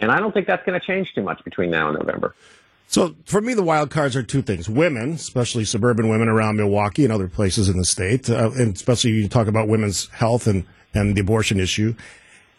And 0.00 0.10
I 0.10 0.18
don't 0.18 0.32
think 0.32 0.46
that's 0.46 0.64
going 0.64 0.80
to 0.80 0.84
change 0.84 1.12
too 1.14 1.22
much 1.22 1.44
between 1.44 1.70
now 1.70 1.90
and 1.90 1.98
November. 1.98 2.34
So 2.86 3.14
for 3.26 3.42
me, 3.42 3.52
the 3.52 3.62
wild 3.62 3.90
cards 3.90 4.16
are 4.16 4.22
two 4.22 4.40
things: 4.40 4.70
women, 4.70 5.12
especially 5.12 5.66
suburban 5.66 6.08
women 6.08 6.28
around 6.28 6.56
Milwaukee 6.56 7.04
and 7.04 7.12
other 7.12 7.28
places 7.28 7.68
in 7.68 7.76
the 7.76 7.84
state, 7.84 8.30
uh, 8.30 8.50
and 8.52 8.74
especially 8.74 9.10
you 9.10 9.28
talk 9.28 9.46
about 9.46 9.68
women's 9.68 10.08
health 10.08 10.46
and 10.46 10.64
and 10.94 11.14
the 11.14 11.20
abortion 11.20 11.60
issue. 11.60 11.94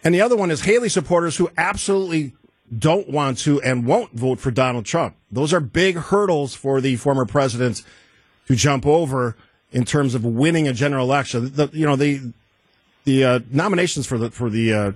And 0.04 0.14
the 0.14 0.22
other 0.22 0.36
one 0.36 0.52
is 0.52 0.62
Haley 0.62 0.90
supporters 0.90 1.36
who 1.38 1.50
absolutely 1.58 2.34
don't 2.78 3.10
want 3.10 3.40
to 3.40 3.60
and 3.64 3.88
won't 3.88 4.12
vote 4.12 4.40
for 4.40 4.52
Donald 4.52 4.86
Trump. 4.86 5.16
Those 5.32 5.52
are 5.52 5.60
big 5.60 5.96
hurdles 5.96 6.54
for 6.54 6.80
the 6.80 6.96
former 6.98 7.26
president 7.26 7.84
to 8.48 8.56
jump 8.56 8.86
over 8.86 9.36
in 9.72 9.84
terms 9.84 10.14
of 10.14 10.24
winning 10.24 10.68
a 10.68 10.74
general 10.74 11.06
election. 11.06 11.52
The, 11.54 11.70
you 11.74 11.86
know, 11.86 11.96
the 11.96 12.34
the 13.06 13.24
uh, 13.24 13.40
nominations 13.52 14.06
for 14.06 14.18
the 14.18 14.32
for 14.32 14.50
the 14.50 14.74
uh, 14.74 14.92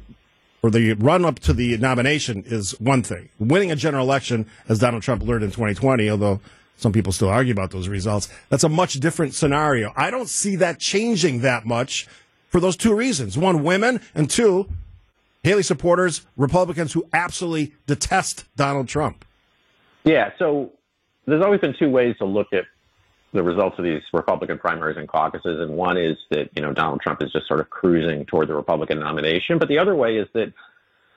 for 0.61 0.69
the 0.69 0.93
run 0.93 1.25
up 1.25 1.39
to 1.39 1.53
the 1.53 1.77
nomination 1.77 2.43
is 2.45 2.71
one 2.79 3.03
thing. 3.03 3.29
Winning 3.39 3.71
a 3.71 3.75
general 3.75 4.05
election, 4.05 4.45
as 4.67 4.79
Donald 4.79 5.03
Trump 5.03 5.23
learned 5.23 5.43
in 5.43 5.51
2020, 5.51 6.09
although 6.09 6.39
some 6.77 6.91
people 6.91 7.11
still 7.11 7.29
argue 7.29 7.53
about 7.53 7.71
those 7.71 7.87
results, 7.87 8.29
that's 8.49 8.63
a 8.63 8.69
much 8.69 8.95
different 8.95 9.33
scenario. 9.33 9.91
I 9.95 10.11
don't 10.11 10.29
see 10.29 10.55
that 10.57 10.79
changing 10.79 11.41
that 11.41 11.65
much 11.65 12.07
for 12.49 12.59
those 12.59 12.77
two 12.77 12.93
reasons. 12.95 13.37
One, 13.37 13.63
women, 13.63 13.99
and 14.15 14.29
two, 14.29 14.67
Haley 15.43 15.63
supporters, 15.63 16.25
Republicans 16.35 16.93
who 16.93 17.07
absolutely 17.13 17.73
detest 17.87 18.45
Donald 18.55 18.87
Trump. 18.87 19.25
Yeah, 20.03 20.31
so 20.39 20.71
there's 21.25 21.43
always 21.43 21.59
been 21.59 21.75
two 21.77 21.89
ways 21.89 22.15
to 22.19 22.25
look 22.25 22.47
at 22.53 22.65
the 23.33 23.43
results 23.43 23.77
of 23.77 23.83
these 23.83 24.01
Republican 24.13 24.57
primaries 24.57 24.97
and 24.97 25.07
caucuses, 25.07 25.59
and 25.59 25.75
one 25.75 25.97
is 25.97 26.17
that 26.31 26.49
you 26.55 26.61
know 26.61 26.73
Donald 26.73 27.01
Trump 27.01 27.21
is 27.21 27.31
just 27.31 27.47
sort 27.47 27.59
of 27.59 27.69
cruising 27.69 28.25
toward 28.25 28.47
the 28.47 28.55
Republican 28.55 28.99
nomination, 28.99 29.57
but 29.57 29.67
the 29.67 29.77
other 29.77 29.95
way 29.95 30.17
is 30.17 30.27
that 30.33 30.53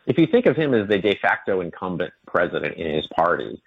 if 0.07 0.19
you 0.19 0.27
think 0.27 0.47
of 0.47 0.57
him 0.57 0.75
as 0.75 0.89
the 0.89 0.99
de 0.99 1.17
facto 1.17 1.61
incumbent 1.61 2.13
president 2.27 2.77
in 2.77 2.95
his 2.95 3.07
party, 3.15 3.63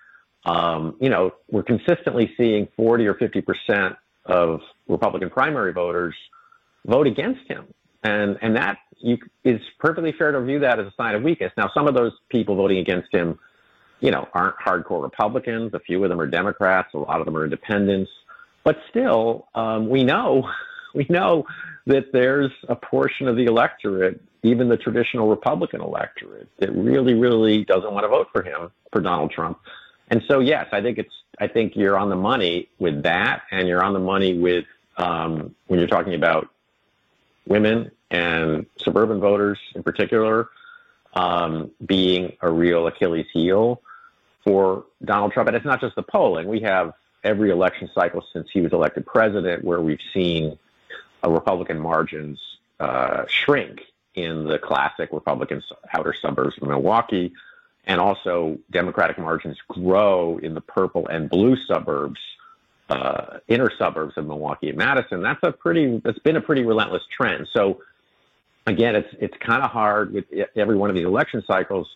um, 0.46 0.96
you 1.00 1.10
know 1.10 1.32
we're 1.50 1.64
consistently 1.64 2.34
seeing 2.38 2.68
40 2.76 3.08
or 3.08 3.14
50 3.16 3.42
percent 3.42 3.96
of 4.26 4.62
Republican 4.88 5.30
primary 5.30 5.74
voters 5.74 6.16
vote 6.86 7.08
against 7.08 7.50
him, 7.50 7.66
and 8.04 8.38
and 8.42 8.56
that 8.56 8.78
you, 9.04 9.18
is 9.44 9.62
perfectly 9.80 10.14
fair 10.18 10.32
to 10.32 10.42
view 10.42 10.60
that 10.60 10.80
as 10.80 10.88
a 10.88 10.94
sign 10.98 11.14
of 11.14 11.24
weakness. 11.24 11.52
Now, 11.58 11.70
some 11.74 11.88
of 11.88 11.94
those 11.94 12.14
people 12.30 12.56
voting 12.56 12.80
against 12.80 13.14
him, 13.14 13.38
you 14.00 14.12
know, 14.12 14.28
aren't 14.34 14.56
hardcore 14.58 15.04
Republicans. 15.04 15.74
A 15.74 15.80
few 15.80 16.04
of 16.04 16.10
them 16.10 16.20
are 16.20 16.28
Democrats. 16.28 16.94
A 16.94 16.98
lot 16.98 17.20
of 17.20 17.26
them 17.26 17.36
are 17.38 17.44
independents. 17.44 18.10
But 18.64 18.78
still, 18.90 19.48
um, 19.56 19.90
we 19.90 20.04
know 20.04 20.50
we 20.94 21.06
know 21.10 21.46
that 21.88 22.12
there's 22.14 22.52
a 22.70 22.76
portion 22.76 23.28
of 23.28 23.36
the 23.36 23.46
electorate, 23.46 24.22
even 24.44 24.70
the 24.70 24.78
traditional 24.78 25.28
Republican 25.28 25.82
electorate, 25.82 26.48
that 26.60 26.72
really, 26.72 27.14
really 27.14 27.66
doesn't 27.66 27.92
want 27.92 28.04
to 28.04 28.08
vote 28.08 28.28
for 28.32 28.42
him, 28.42 28.72
for 28.92 29.02
Donald 29.02 29.32
Trump. 29.32 29.60
And 30.10 30.24
so, 30.28 30.40
yes, 30.40 30.68
I 30.72 30.82
think 30.82 30.98
it's 30.98 31.14
I 31.40 31.48
think 31.48 31.76
you're 31.76 31.98
on 31.98 32.10
the 32.10 32.16
money 32.16 32.70
with 32.80 33.04
that, 33.04 33.44
and 33.52 33.68
you're 33.68 33.84
on 33.84 33.94
the 33.94 34.00
money 34.00 34.38
with 34.38 34.66
um, 34.98 35.56
when 35.68 35.80
you're 35.80 35.90
talking 35.90 36.14
about 36.14 36.50
women 37.48 37.92
and 38.12 38.66
suburban 38.78 39.20
voters 39.20 39.58
in 39.76 39.84
particular 39.84 40.50
um, 41.14 41.72
being 41.86 42.38
a 42.42 42.50
real 42.50 42.88
Achilles 42.88 43.26
heel 43.34 43.82
for 44.44 44.86
Donald 45.04 45.32
Trump. 45.32 45.48
And 45.48 45.56
it's 45.56 45.66
not 45.66 45.82
just 45.82 45.96
the 45.96 46.04
polling. 46.04 46.48
We 46.48 46.62
have 46.62 46.94
every 47.24 47.50
election 47.50 47.90
cycle 47.94 48.24
since 48.34 48.48
he 48.52 48.62
was 48.62 48.74
elected 48.74 49.06
president 49.06 49.64
where 49.64 49.82
we've 49.82 50.00
seen 50.14 50.58
uh, 51.24 51.30
Republican 51.30 51.80
margins 51.80 52.40
uh, 52.80 53.24
shrink 53.28 53.82
in 54.16 54.46
the 54.46 54.60
classic 54.60 55.10
Republican 55.12 55.62
outer 55.94 56.14
suburbs 56.22 56.56
of 56.62 56.68
Milwaukee, 56.68 57.34
and 57.86 58.00
also 58.00 58.58
Democratic 58.72 59.18
margins 59.18 59.58
grow 59.68 60.38
in 60.38 60.54
the 60.54 60.62
purple 60.62 61.08
and 61.08 61.30
blue 61.30 61.58
suburbs, 61.68 62.20
uh, 62.90 63.40
inner 63.48 63.72
suburbs 63.78 64.14
of 64.18 64.26
Milwaukee 64.26 64.70
and 64.70 64.78
Madison. 64.78 65.22
That's 65.22 65.40
a 65.44 65.52
pretty, 65.52 66.00
that's 66.04 66.20
been 66.20 66.36
a 66.36 66.42
pretty 66.42 66.64
relentless 66.64 67.04
trend. 67.16 67.48
So 67.54 67.82
again, 68.68 68.96
it's 68.96 69.10
it's 69.20 69.36
kind 69.40 69.64
of 69.64 69.72
hard 69.72 70.14
with 70.14 70.26
every 70.56 70.76
one 70.76 70.90
of 70.90 70.96
these 70.96 71.06
election 71.06 71.44
cycles 71.48 71.88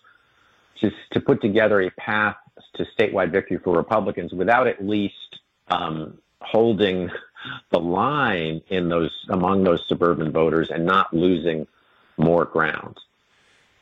to 0.80 0.90
to 1.12 1.20
put 1.20 1.40
together 1.40 1.80
a 1.80 1.90
path 1.92 2.36
to 2.74 2.86
statewide 2.98 3.30
victory 3.30 3.58
for 3.58 3.76
Republicans 3.76 4.32
without 4.32 4.66
at 4.66 4.84
least 4.84 5.14
um, 5.68 6.18
holding 6.40 7.10
the 7.70 7.78
line 7.78 8.62
in 8.68 8.88
those 8.88 9.10
among 9.28 9.64
those 9.64 9.82
suburban 9.88 10.32
voters 10.32 10.70
and 10.70 10.84
not 10.84 11.12
losing 11.12 11.66
more 12.16 12.44
ground. 12.44 12.96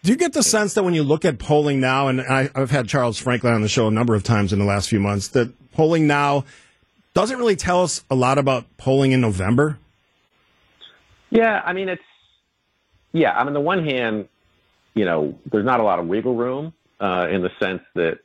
Do 0.03 0.13
you 0.13 0.17
get 0.17 0.33
the 0.33 0.43
sense 0.43 0.75
that 0.75 0.85
when 0.85 0.95
you 0.95 1.03
look 1.03 1.25
at 1.25 1.39
polling 1.39 1.81
now, 1.81 2.09
and 2.09 2.21
I, 2.21 2.49
have 2.55 2.71
had 2.71 2.87
Charles 2.87 3.19
Franklin 3.19 3.55
on 3.55 3.63
the 3.63 3.69
show 3.69 3.89
a 3.89 3.91
number 3.91 4.15
of 4.15 4.23
times 4.23 4.53
in 4.53 4.59
the 4.59 4.65
last 4.65 4.89
few 4.89 5.01
months, 5.01 5.29
that 5.29 5.53
polling 5.73 6.07
now 6.07 6.45
doesn't 7.13 7.39
really 7.39 7.57
tell 7.57 7.83
us 7.83 8.05
a 8.11 8.15
lot 8.15 8.39
about 8.39 8.65
polling 8.77 9.13
in 9.13 9.21
November? 9.21 9.79
Yeah, 11.31 11.61
I 11.65 11.73
mean, 11.73 11.89
it's 11.89 12.03
yeah, 13.13 13.33
I 13.33 13.41
mean, 13.41 13.49
on 13.49 13.55
the 13.55 13.61
one 13.61 13.85
hand, 13.85 14.29
you 14.95 15.07
know, 15.07 15.39
there's 15.51 15.65
not 15.65 15.81
a 15.81 15.83
lot 15.83 15.99
of 15.99 16.07
wiggle 16.07 16.37
room 16.37 16.73
uh, 17.01 17.29
in 17.31 17.43
the 17.43 17.51
sense 17.61 17.83
that 17.95 18.19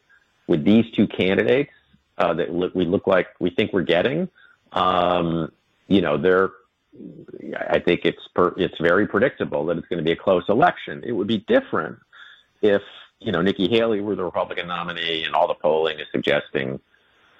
with 0.48 0.63
these 0.63 0.86
two 0.92 1.08
candidates 1.08 1.72
uh, 2.18 2.34
that 2.34 2.54
look, 2.54 2.74
we 2.75 2.86
look 2.86 3.08
like 3.08 3.28
we 3.40 3.50
think 3.50 3.74
we're 3.74 3.82
getting, 3.82 4.30
um, 4.72 5.51
you 5.88 6.01
know, 6.01 6.18
they're. 6.18 6.51
I 7.70 7.80
think 7.80 8.01
it's 8.04 8.28
per, 8.36 8.54
it's 8.58 8.78
very 8.78 9.08
predictable 9.08 9.66
that 9.68 9.78
it's 9.78 9.88
going 9.88 10.00
to 10.00 10.04
be 10.04 10.12
a 10.12 10.16
close 10.16 10.44
election. 10.50 11.01
It 11.06 11.13
would 11.13 11.28
be 11.28 11.38
different 11.38 11.98
if 12.62 12.82
you 13.20 13.32
know 13.32 13.42
Nikki 13.42 13.70
Haley 13.70 14.01
were 14.01 14.16
the 14.16 14.25
Republican 14.25 14.68
nominee 14.68 15.24
and 15.24 15.34
all 15.34 15.48
the 15.48 15.54
polling 15.54 16.00
is 16.00 16.08
suggesting 16.12 16.82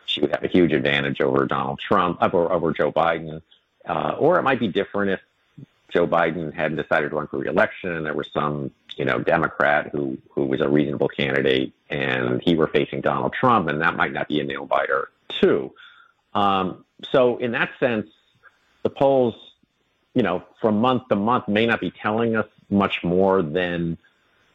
she 0.06 0.22
would 0.22 0.32
have 0.32 0.44
a 0.44 0.48
huge 0.48 0.72
advantage 0.72 1.20
over 1.20 1.46
Donald 1.46 1.80
Trump 1.80 2.18
over 2.22 2.50
over 2.52 2.72
Joe 2.72 2.94
Biden, 2.94 3.42
uh, 3.86 4.16
or 4.18 4.40
it 4.40 4.44
might 4.44 4.60
be 4.60 4.70
different 4.70 5.12
if 5.12 5.20
Joe 5.92 6.08
Biden 6.08 6.54
hadn't 6.54 6.78
decided 6.78 7.10
to 7.10 7.16
run 7.16 7.28
for 7.28 7.38
reelection 7.38 7.92
and 7.92 8.06
there 8.06 8.14
was 8.14 8.28
some, 8.34 8.72
you 8.96 9.06
know, 9.06 9.20
Democrat 9.20 9.90
who, 9.92 10.18
who 10.32 10.46
was 10.46 10.62
a 10.62 10.70
reasonable 10.70 11.08
candidate 11.08 11.74
and 11.90 12.42
he 12.42 12.56
were 12.56 12.68
facing 12.68 13.02
Donald 13.02 13.34
Trump 13.34 13.68
and 13.68 13.82
that 13.82 13.96
might 13.96 14.14
not 14.14 14.28
be 14.28 14.40
a 14.40 14.44
nail 14.44 14.66
biter 14.66 15.10
too. 15.28 15.72
Um, 16.34 16.86
so 17.12 17.38
in 17.38 17.52
that 17.52 17.72
sense, 17.80 18.08
the 18.84 18.90
polls, 18.90 19.36
you 20.14 20.24
know, 20.24 20.44
from 20.60 20.80
month 20.80 21.08
to 21.10 21.16
month 21.16 21.48
may 21.48 21.66
not 21.66 21.80
be 21.80 21.92
telling 21.92 22.36
us 22.36 22.48
much 22.70 23.04
more 23.04 23.42
than 23.42 23.98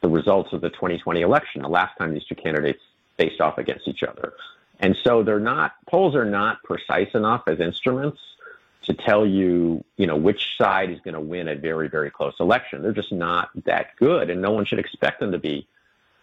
the 0.00 0.08
results 0.08 0.52
of 0.52 0.60
the 0.60 0.70
2020 0.70 1.20
election, 1.20 1.62
the 1.62 1.68
last 1.68 1.96
time 1.98 2.12
these 2.12 2.24
two 2.24 2.34
candidates 2.34 2.80
faced 3.16 3.40
off 3.40 3.58
against 3.58 3.88
each 3.88 4.02
other. 4.02 4.34
And 4.80 4.96
so 5.02 5.22
they're 5.22 5.40
not, 5.40 5.74
polls 5.86 6.14
are 6.14 6.24
not 6.24 6.62
precise 6.62 7.14
enough 7.14 7.44
as 7.46 7.60
instruments 7.60 8.20
to 8.86 8.94
tell 8.94 9.26
you, 9.26 9.84
you 9.96 10.06
know, 10.06 10.16
which 10.16 10.56
side 10.56 10.90
is 10.90 11.00
going 11.00 11.14
to 11.14 11.20
win 11.20 11.48
a 11.48 11.54
very, 11.54 11.88
very 11.88 12.10
close 12.10 12.34
election. 12.40 12.82
They're 12.82 12.92
just 12.92 13.12
not 13.12 13.50
that 13.64 13.96
good, 13.96 14.30
and 14.30 14.40
no 14.40 14.52
one 14.52 14.64
should 14.64 14.78
expect 14.78 15.20
them 15.20 15.32
to 15.32 15.38
be 15.38 15.66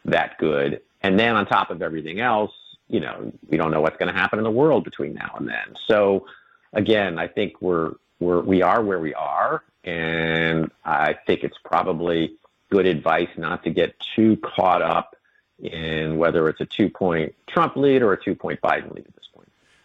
that 0.05 0.37
good. 0.37 0.81
And 1.01 1.19
then 1.19 1.35
on 1.35 1.45
top 1.45 1.69
of 1.69 1.81
everything 1.81 2.19
else, 2.19 2.51
you 2.87 2.99
know, 2.99 3.31
we 3.49 3.57
don't 3.57 3.71
know 3.71 3.81
what's 3.81 3.97
going 3.97 4.13
to 4.13 4.19
happen 4.19 4.39
in 4.39 4.43
the 4.43 4.51
world 4.51 4.83
between 4.83 5.13
now 5.13 5.35
and 5.37 5.47
then. 5.47 5.75
So, 5.87 6.27
again, 6.73 7.19
I 7.19 7.27
think 7.27 7.61
we're 7.61 7.93
we're 8.19 8.41
we 8.41 8.61
are 8.61 8.83
where 8.83 8.99
we 8.99 9.13
are, 9.13 9.63
and 9.83 10.71
I 10.85 11.13
think 11.27 11.43
it's 11.43 11.57
probably 11.63 12.35
good 12.69 12.85
advice 12.85 13.29
not 13.37 13.63
to 13.63 13.69
get 13.69 13.95
too 14.15 14.37
caught 14.37 14.81
up 14.81 15.15
in 15.61 16.17
whether 16.17 16.49
it's 16.49 16.61
a 16.61 16.65
two 16.65 16.89
point 16.89 17.35
Trump 17.47 17.75
lead 17.75 18.01
or 18.01 18.13
a 18.13 18.23
two 18.23 18.35
point 18.35 18.61
Biden 18.61 18.93
lead 18.93 19.05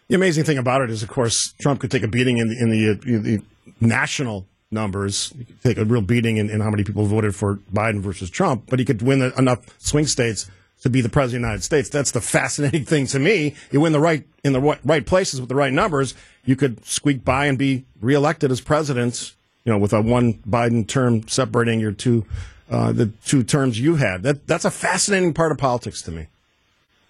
the 0.09 0.15
amazing 0.15 0.43
thing 0.43 0.57
about 0.57 0.81
it 0.81 0.89
is, 0.89 1.03
of 1.03 1.09
course, 1.09 1.53
Trump 1.61 1.79
could 1.79 1.91
take 1.91 2.03
a 2.03 2.07
beating 2.07 2.39
in 2.39 2.49
the, 2.49 2.59
in 2.59 2.69
the, 2.71 2.89
uh, 2.89 3.21
the 3.21 3.41
national 3.79 4.45
numbers, 4.71 5.33
take 5.63 5.77
a 5.77 5.85
real 5.85 6.01
beating 6.01 6.37
in, 6.37 6.49
in, 6.49 6.61
how 6.61 6.69
many 6.69 6.83
people 6.83 7.05
voted 7.05 7.35
for 7.35 7.57
Biden 7.71 8.01
versus 8.01 8.29
Trump, 8.29 8.65
but 8.67 8.79
he 8.79 8.85
could 8.85 9.01
win 9.01 9.31
enough 9.37 9.59
swing 9.79 10.07
states 10.07 10.49
to 10.81 10.89
be 10.89 11.01
the 11.01 11.09
president 11.09 11.43
of 11.43 11.47
the 11.47 11.47
United 11.47 11.63
States. 11.63 11.89
That's 11.89 12.11
the 12.11 12.21
fascinating 12.21 12.85
thing 12.85 13.05
to 13.07 13.19
me. 13.19 13.55
You 13.71 13.81
win 13.81 13.91
the 13.91 13.99
right 13.99 14.25
in 14.43 14.53
the 14.53 14.61
right 14.83 15.05
places 15.05 15.39
with 15.39 15.49
the 15.49 15.55
right 15.55 15.73
numbers, 15.73 16.15
you 16.43 16.55
could 16.55 16.83
squeak 16.85 17.23
by 17.23 17.45
and 17.45 17.57
be 17.57 17.85
reelected 18.01 18.51
as 18.51 18.61
president. 18.61 19.35
You 19.65 19.73
know, 19.73 19.77
with 19.77 19.93
a 19.93 20.01
one 20.01 20.35
Biden 20.49 20.87
term 20.87 21.27
separating 21.27 21.79
your 21.79 21.91
two, 21.91 22.25
uh, 22.71 22.93
the 22.93 23.07
two 23.25 23.43
terms 23.43 23.79
you 23.79 23.97
had. 23.97 24.23
That 24.23 24.47
that's 24.47 24.65
a 24.65 24.71
fascinating 24.71 25.33
part 25.33 25.51
of 25.51 25.57
politics 25.57 26.01
to 26.03 26.11
me. 26.11 26.27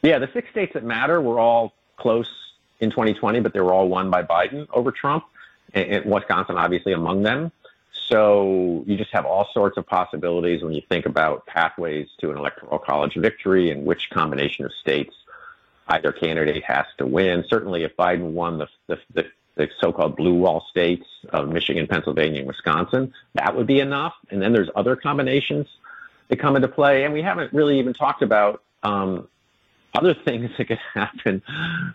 Yeah, 0.01 0.17
the 0.17 0.27
six 0.33 0.49
states 0.49 0.73
that 0.73 0.83
matter 0.83 1.21
were 1.21 1.39
all 1.39 1.73
close 1.97 2.27
in 2.79 2.89
2020, 2.89 3.39
but 3.41 3.53
they 3.53 3.59
were 3.59 3.73
all 3.73 3.87
won 3.87 4.09
by 4.09 4.23
Biden 4.23 4.67
over 4.71 4.91
Trump, 4.91 5.25
and 5.73 6.05
Wisconsin 6.05 6.57
obviously 6.57 6.93
among 6.93 7.23
them. 7.23 7.51
So 8.07 8.83
you 8.87 8.97
just 8.97 9.11
have 9.11 9.25
all 9.25 9.47
sorts 9.53 9.77
of 9.77 9.85
possibilities 9.85 10.63
when 10.63 10.73
you 10.73 10.81
think 10.89 11.05
about 11.05 11.45
pathways 11.45 12.07
to 12.19 12.31
an 12.31 12.37
electoral 12.37 12.79
college 12.79 13.15
victory 13.15 13.69
and 13.69 13.85
which 13.85 14.09
combination 14.09 14.65
of 14.65 14.73
states 14.73 15.13
either 15.89 16.11
candidate 16.11 16.63
has 16.63 16.85
to 16.97 17.05
win. 17.05 17.43
Certainly, 17.47 17.83
if 17.83 17.95
Biden 17.95 18.31
won 18.31 18.57
the, 18.57 18.67
the, 18.87 18.99
the, 19.13 19.25
the 19.55 19.69
so-called 19.79 20.15
blue 20.15 20.33
wall 20.33 20.65
states 20.69 21.05
of 21.29 21.49
Michigan, 21.49 21.87
Pennsylvania, 21.87 22.39
and 22.39 22.47
Wisconsin, 22.47 23.13
that 23.33 23.55
would 23.55 23.67
be 23.67 23.79
enough. 23.79 24.13
And 24.31 24.41
then 24.41 24.53
there's 24.53 24.69
other 24.75 24.95
combinations 24.95 25.67
that 26.29 26.37
come 26.39 26.55
into 26.55 26.67
play, 26.67 27.03
and 27.03 27.13
we 27.13 27.21
haven't 27.21 27.53
really 27.53 27.79
even 27.79 27.93
talked 27.93 28.21
about 28.21 28.63
um, 28.83 29.27
other 29.93 30.13
things 30.25 30.49
that 30.57 30.67
could 30.67 30.79
happen 30.93 31.41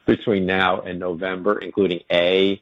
between 0.07 0.47
now 0.47 0.81
and 0.81 0.99
November, 0.99 1.59
including 1.59 2.01
A, 2.11 2.61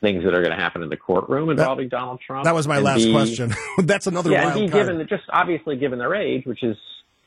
things 0.00 0.24
that 0.24 0.34
are 0.34 0.42
going 0.42 0.56
to 0.56 0.60
happen 0.62 0.82
in 0.82 0.88
the 0.88 0.96
courtroom 0.96 1.50
involving 1.50 1.88
that, 1.88 1.96
Donald 1.96 2.20
Trump. 2.26 2.44
That 2.44 2.54
was 2.54 2.66
my 2.66 2.78
last 2.78 3.04
B, 3.04 3.12
question. 3.12 3.54
That's 3.78 4.06
another 4.06 4.30
yeah, 4.30 4.52
and 4.52 4.54
B, 4.54 4.68
card. 4.68 4.88
given 4.88 5.06
just 5.08 5.24
obviously 5.30 5.76
given 5.76 5.98
their 5.98 6.14
age, 6.14 6.46
which 6.46 6.62
is 6.62 6.76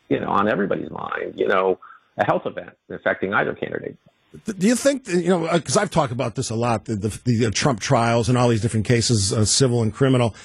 you 0.10 0.20
know 0.20 0.28
on 0.28 0.50
everybody's 0.50 0.90
mind, 0.90 1.34
you 1.36 1.48
know, 1.48 1.80
a 2.18 2.26
health 2.26 2.44
event 2.46 2.72
affecting 2.90 3.34
either 3.34 3.54
candidate. 3.54 3.98
Do 4.46 4.68
you 4.68 4.76
think 4.76 5.08
you 5.08 5.30
know? 5.30 5.48
Because 5.52 5.78
I've 5.78 5.92
talked 5.92 6.12
about 6.12 6.34
this 6.34 6.50
a 6.50 6.56
lot, 6.56 6.86
the, 6.86 6.96
the, 6.96 7.10
the 7.26 7.52
Trump 7.52 7.80
trials 7.80 8.30
and 8.30 8.38
all 8.38 8.50
these 8.50 8.62
different 8.62 8.88
cases, 8.88 9.32
uh, 9.32 9.46
civil 9.46 9.84
and 9.84 9.94
criminal. 9.94 10.36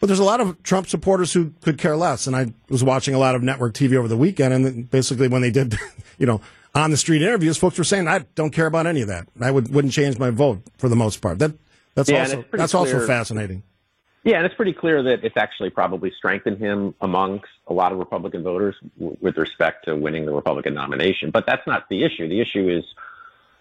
But 0.00 0.08
there's 0.08 0.18
a 0.18 0.24
lot 0.24 0.40
of 0.40 0.62
Trump 0.62 0.88
supporters 0.88 1.32
who 1.32 1.52
could 1.62 1.78
care 1.78 1.96
less. 1.96 2.26
And 2.26 2.36
I 2.36 2.52
was 2.68 2.84
watching 2.84 3.14
a 3.14 3.18
lot 3.18 3.34
of 3.34 3.42
network 3.42 3.72
TV 3.74 3.96
over 3.96 4.08
the 4.08 4.16
weekend, 4.16 4.52
and 4.52 4.90
basically 4.90 5.28
when 5.28 5.42
they 5.42 5.50
did, 5.50 5.76
you 6.18 6.26
know, 6.26 6.40
on 6.74 6.90
the 6.90 6.96
street 6.96 7.22
interviews, 7.22 7.56
folks 7.56 7.78
were 7.78 7.84
saying, 7.84 8.06
"I 8.06 8.20
don't 8.34 8.50
care 8.50 8.66
about 8.66 8.86
any 8.86 9.00
of 9.00 9.08
that. 9.08 9.26
I 9.40 9.50
would 9.50 9.72
wouldn't 9.72 9.94
change 9.94 10.18
my 10.18 10.30
vote 10.30 10.62
for 10.78 10.88
the 10.88 10.96
most 10.96 11.22
part." 11.22 11.38
That 11.38 11.52
that's 11.94 12.10
Yeah, 12.10 12.20
also 12.20 12.44
that's 12.52 12.74
also 12.74 13.06
fascinating. 13.06 13.62
Yeah, 14.26 14.38
and 14.38 14.46
it's 14.46 14.56
pretty 14.56 14.72
clear 14.72 15.04
that 15.04 15.24
it's 15.24 15.36
actually 15.36 15.70
probably 15.70 16.10
strengthened 16.10 16.58
him 16.58 16.96
amongst 17.00 17.46
a 17.68 17.72
lot 17.72 17.92
of 17.92 17.98
Republican 17.98 18.42
voters 18.42 18.74
w- 18.98 19.16
with 19.20 19.36
respect 19.38 19.84
to 19.84 19.94
winning 19.94 20.26
the 20.26 20.32
Republican 20.32 20.74
nomination. 20.74 21.30
But 21.30 21.46
that's 21.46 21.64
not 21.64 21.88
the 21.88 22.02
issue. 22.02 22.28
The 22.28 22.40
issue 22.40 22.68
is, 22.68 22.84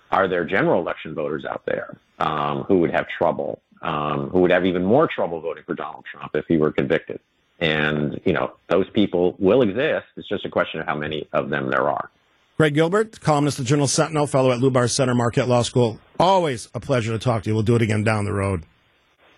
are 0.09 0.27
there 0.27 0.43
general 0.43 0.81
election 0.81 1.13
voters 1.13 1.45
out 1.45 1.67
there 1.67 1.97
um, 2.17 2.63
who 2.63 2.79
would 2.79 2.89
have 2.89 3.07
trouble, 3.07 3.61
um, 3.81 4.29
who 4.29 4.39
would 4.41 4.51
have 4.51 4.65
even 4.65 4.83
more 4.83 5.07
trouble 5.07 5.41
voting 5.41 5.63
for 5.65 5.75
Donald 5.75 6.05
Trump 6.11 6.31
if 6.33 6.45
he 6.47 6.57
were 6.57 6.71
convicted? 6.71 7.19
And, 7.59 8.19
you 8.25 8.33
know, 8.33 8.53
those 8.69 8.89
people 8.89 9.35
will 9.39 9.61
exist. 9.61 10.05
It's 10.17 10.27
just 10.27 10.45
a 10.45 10.49
question 10.49 10.81
of 10.81 10.87
how 10.87 10.95
many 10.95 11.27
of 11.31 11.49
them 11.49 11.69
there 11.69 11.89
are. 11.89 12.09
Greg 12.57 12.73
Gilbert, 12.73 13.19
columnist 13.19 13.59
at 13.59 13.65
Journal 13.65 13.87
Sentinel, 13.87 14.27
fellow 14.27 14.51
at 14.51 14.59
Lubar 14.59 14.89
Center, 14.89 15.13
Marquette 15.13 15.47
Law 15.47 15.61
School. 15.61 15.99
Always 16.19 16.69
a 16.73 16.79
pleasure 16.79 17.11
to 17.11 17.19
talk 17.19 17.43
to 17.43 17.49
you. 17.49 17.53
We'll 17.53 17.63
do 17.63 17.75
it 17.75 17.81
again 17.81 18.03
down 18.03 18.25
the 18.25 18.33
road. 18.33 18.63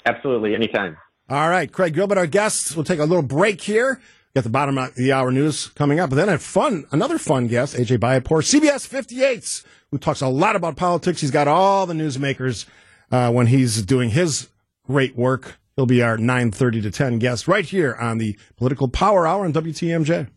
Absolutely, 0.06 0.54
anytime. 0.54 0.98
All 1.30 1.50
right, 1.50 1.72
Craig 1.72 1.94
Gilbert, 1.94 2.18
our 2.18 2.28
guests. 2.28 2.76
We'll 2.76 2.86
take 2.86 3.00
a 3.00 3.06
little 3.06 3.24
break 3.24 3.62
here. 3.62 4.00
Got 4.36 4.44
the 4.44 4.50
bottom 4.52 4.78
of 4.78 4.94
the 4.94 5.12
hour 5.12 5.32
news 5.32 5.68
coming 5.70 6.00
up, 6.00 6.12
but 6.12 6.16
then 6.16 6.30
a 6.30 6.38
fun, 6.38 6.86
another 6.92 7.18
fun 7.18 7.48
guest, 7.48 7.76
AJ 7.76 7.98
Bayatpour, 7.98 8.44
CBS 8.44 8.88
58s, 8.88 9.66
who 9.90 9.98
talks 9.98 10.22
a 10.22 10.28
lot 10.28 10.56
about 10.56 10.76
politics. 10.76 11.20
He's 11.20 11.32
got 11.32 11.48
all 11.48 11.88
the 11.88 11.96
newsmakers 11.96 12.68
uh, 13.12 13.32
when 13.32 13.48
he's 13.48 13.82
doing 13.84 14.10
his 14.12 14.50
great 14.86 15.16
work. 15.16 15.60
He'll 15.76 15.86
be 15.86 16.02
our 16.02 16.18
9:30 16.18 16.82
to 16.84 16.92
10 16.92 17.20
guest 17.20 17.48
right 17.48 17.66
here 17.66 17.96
on 18.00 18.18
the 18.18 18.38
Political 18.58 18.88
Power 18.90 19.28
Hour 19.28 19.46
on 19.46 19.54
WTMJ. 19.54 20.28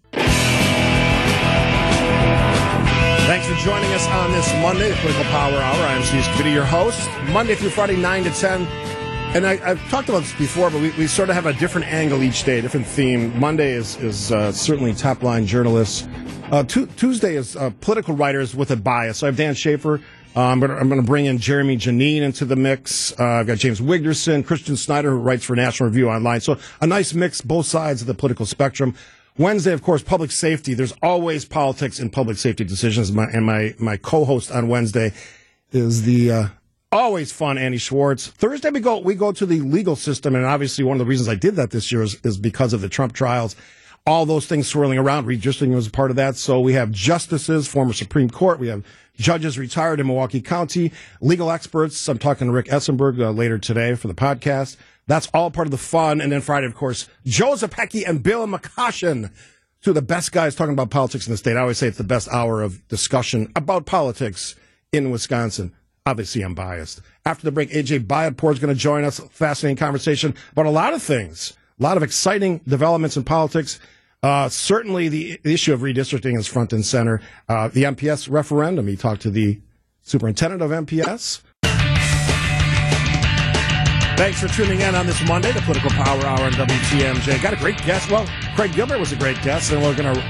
Thanks 3.27 3.47
for 3.47 3.55
joining 3.65 3.93
us 3.93 4.07
on 4.09 4.33
this 4.33 4.53
Monday, 4.55 4.91
the 4.91 4.97
Political 4.97 5.25
Power 5.25 5.55
Hour. 5.55 5.83
I'm 5.87 6.03
Steve 6.03 6.23
Scaffidi, 6.23 6.53
your 6.53 6.65
host. 6.65 7.09
Monday 7.33 7.55
through 7.55 7.71
Friday, 7.71 7.97
9 7.97 8.25
to 8.25 8.31
10. 8.31 8.67
And 9.33 9.47
I, 9.47 9.53
I've 9.65 9.81
talked 9.89 10.09
about 10.09 10.23
this 10.23 10.35
before, 10.35 10.69
but 10.69 10.81
we, 10.83 10.91
we 10.99 11.07
sort 11.07 11.29
of 11.29 11.37
have 11.37 11.47
a 11.47 11.53
different 11.53 11.87
angle 11.87 12.25
each 12.25 12.43
day, 12.43 12.61
different 12.61 12.89
theme. 12.89 13.39
Monday 13.39 13.71
is, 13.75 13.97
is 13.99 14.33
uh, 14.33 14.51
certainly 14.51 14.93
top 14.93 15.23
line 15.23 15.47
journalists. 15.47 16.09
Uh, 16.51 16.65
Tu 16.65 16.87
Tuesday 16.87 17.37
is 17.37 17.55
uh, 17.55 17.71
political 17.81 18.17
writers 18.17 18.57
with 18.57 18.73
a 18.73 18.77
bias. 18.77 19.19
So 19.19 19.29
I 19.29 19.31
have 19.31 19.37
Dan 19.37 19.55
Shafer. 19.55 20.01
Uh, 20.37 20.43
I'm 20.43 20.61
going 20.61 20.89
to 20.89 21.03
bring 21.03 21.27
in 21.27 21.39
Jeremy 21.39 21.77
Janine 21.77 22.21
into 22.21 22.45
the 22.45 22.55
mix. 22.55 23.13
Uh, 23.19 23.25
I've 23.25 23.49
got 23.49 23.59
James 23.59 23.83
Wigderson, 23.83 24.45
Christian 24.45 24.77
Schneider, 24.77 25.11
who 25.11 25.19
writes 25.19 25.45
for 25.45 25.57
National 25.57 25.89
Review 25.89 26.09
Online. 26.09 26.41
So 26.41 26.57
a 26.81 26.87
nice 26.87 27.15
mix, 27.15 27.41
both 27.41 27.67
sides 27.67 28.01
of 28.01 28.07
the 28.07 28.15
political 28.15 28.47
spectrum. 28.47 28.95
Wednesday, 29.39 29.73
of 29.73 29.83
course, 29.83 30.03
public 30.03 30.31
safety. 30.31 30.75
There's 30.75 30.95
always 31.03 31.45
politics 31.45 31.99
in 31.99 32.11
public 32.11 32.37
safety 32.37 32.63
decisions. 32.63 33.11
My, 33.11 33.25
and 33.25 33.45
my, 33.45 33.75
my 33.79 33.97
co-host 33.97 34.53
on 34.53 34.69
Wednesday 34.69 35.13
is 35.73 36.03
the 36.03 36.31
uh, 36.31 36.47
always 36.93 37.33
fun 37.33 37.59
Andy 37.59 37.79
Schwartz. 37.79 38.29
Thursday 38.29 38.71
we 38.71 38.81
go 38.81 38.99
we 38.99 39.15
go 39.15 39.33
to 39.33 39.47
the 39.47 39.61
legal 39.61 39.97
system, 39.97 40.35
and 40.35 40.45
obviously 40.45 40.85
one 40.85 40.97
of 40.97 40.99
the 40.99 41.07
reasons 41.07 41.29
I 41.29 41.37
did 41.37 41.57
that 41.57 41.71
this 41.71 41.91
year 41.91 42.03
is, 42.03 42.17
is 42.25 42.39
because 42.39 42.73
of 42.73 42.81
the 42.81 42.89
Trump 42.89 43.13
trials. 43.13 43.57
All 44.07 44.27
those 44.27 44.47
things 44.47 44.67
swirling 44.67 44.99
around. 44.99 45.27
Redistricting 45.27 45.75
was 45.75 45.87
a 45.87 45.91
part 45.91 46.11
of 46.11 46.17
that. 46.17 46.37
So 46.37 46.61
we 46.61 46.73
have 46.73 46.91
justices, 46.91 47.69
former 47.69 47.93
Supreme 47.93 48.31
Court. 48.31 48.59
We 48.59 48.69
have 48.69 48.85
judges 49.17 49.59
retired 49.59 50.01
in 50.01 50.07
Milwaukee 50.07 50.41
County, 50.41 50.93
legal 51.21 51.51
experts. 51.51 52.09
I'm 52.09 52.19
talking 52.19 52.47
to 52.49 52.53
Rick 52.53 52.67
Esenberg 52.67 53.21
uh, 53.21 53.31
later 53.31 53.59
today 53.59 53.95
for 53.95 54.09
the 54.09 54.15
podcast. 54.15 54.77
That's 55.07 55.29
all 55.35 55.51
part 55.51 55.67
of 55.67 55.73
the 55.73 55.79
fun. 55.79 56.21
And 56.21 56.33
then 56.33 56.41
Friday, 56.41 56.67
of 56.67 56.75
course, 56.75 57.09
Joe 57.27 57.53
Zepecki 57.53 58.09
and 58.09 58.23
Bill 58.23 58.47
McCoshen, 58.47 59.31
two 59.83 59.91
of 59.91 59.95
the 59.95 60.03
best 60.03 60.33
guys 60.33 60.55
talking 60.55 60.73
about 60.73 60.91
politics 60.91 61.27
in 61.27 61.33
the 61.33 61.37
state. 61.37 61.57
I 61.57 61.61
always 61.61 61.79
say 61.79 61.89
it's 61.89 61.99
the 61.99 62.05
best 62.05 62.29
hour 62.29 62.63
of 62.63 62.87
discussion 62.89 63.53
about 63.55 63.87
politics 63.87 64.55
in 64.93 65.11
Wisconsin. 65.11 65.75
Obviously, 66.07 66.43
I'm 66.43 66.55
biased. 66.55 67.03
After 67.27 67.45
the 67.45 67.53
break, 67.53 67.71
AJ 67.71 68.07
Bayatpour 68.07 68.53
is 68.53 68.59
going 68.59 68.75
to 68.75 68.81
join 68.81 69.05
us. 69.05 69.21
Fascinating 69.31 69.77
conversation 69.77 70.35
about 70.53 70.67
a 70.67 70.71
lot 70.71 70.95
of 70.95 71.03
things, 71.03 71.53
a 71.81 71.83
lot 71.83 71.97
of 71.97 72.03
exciting 72.03 72.61
developments 72.69 73.17
in 73.17 73.25
politics. 73.25 73.81
Uh, 74.23 74.49
certainly, 74.51 75.09
the 75.09 75.41
issue 75.45 75.73
of 75.73 75.81
redistricting 75.81 76.39
is 76.39 76.47
front 76.47 76.75
and 76.75 76.85
center. 76.85 77.23
Uh, 77.49 77.69
the 77.69 77.85
MPS 77.85 78.31
referendum. 78.31 78.87
He 78.87 78.97
talked 78.97 79.23
to 79.23 79.31
the 79.31 79.61
superintendent 80.03 80.61
of 80.61 80.71
MPS. 80.71 81.41
Thanks 84.19 84.39
for 84.39 84.49
tuning 84.49 84.83
in 84.83 84.95
on 84.95 85.07
this 85.07 85.27
Monday, 85.27 85.51
the 85.53 85.63
Political 85.63 85.91
Power 85.93 86.21
Hour 86.27 86.45
on 86.45 86.53
WTMJ. 86.53 87.43
Got 87.43 87.55
a 87.55 87.57
great 87.57 87.79
guest. 87.79 88.11
Well, 88.11 88.29
Craig 88.55 88.75
Gilbert 88.75 88.99
was 88.99 89.13
a 89.13 89.17
great 89.17 89.41
guest, 89.41 89.73
and 89.73 89.83
we're 89.83 89.97
going 89.97 90.15
to 90.15 90.21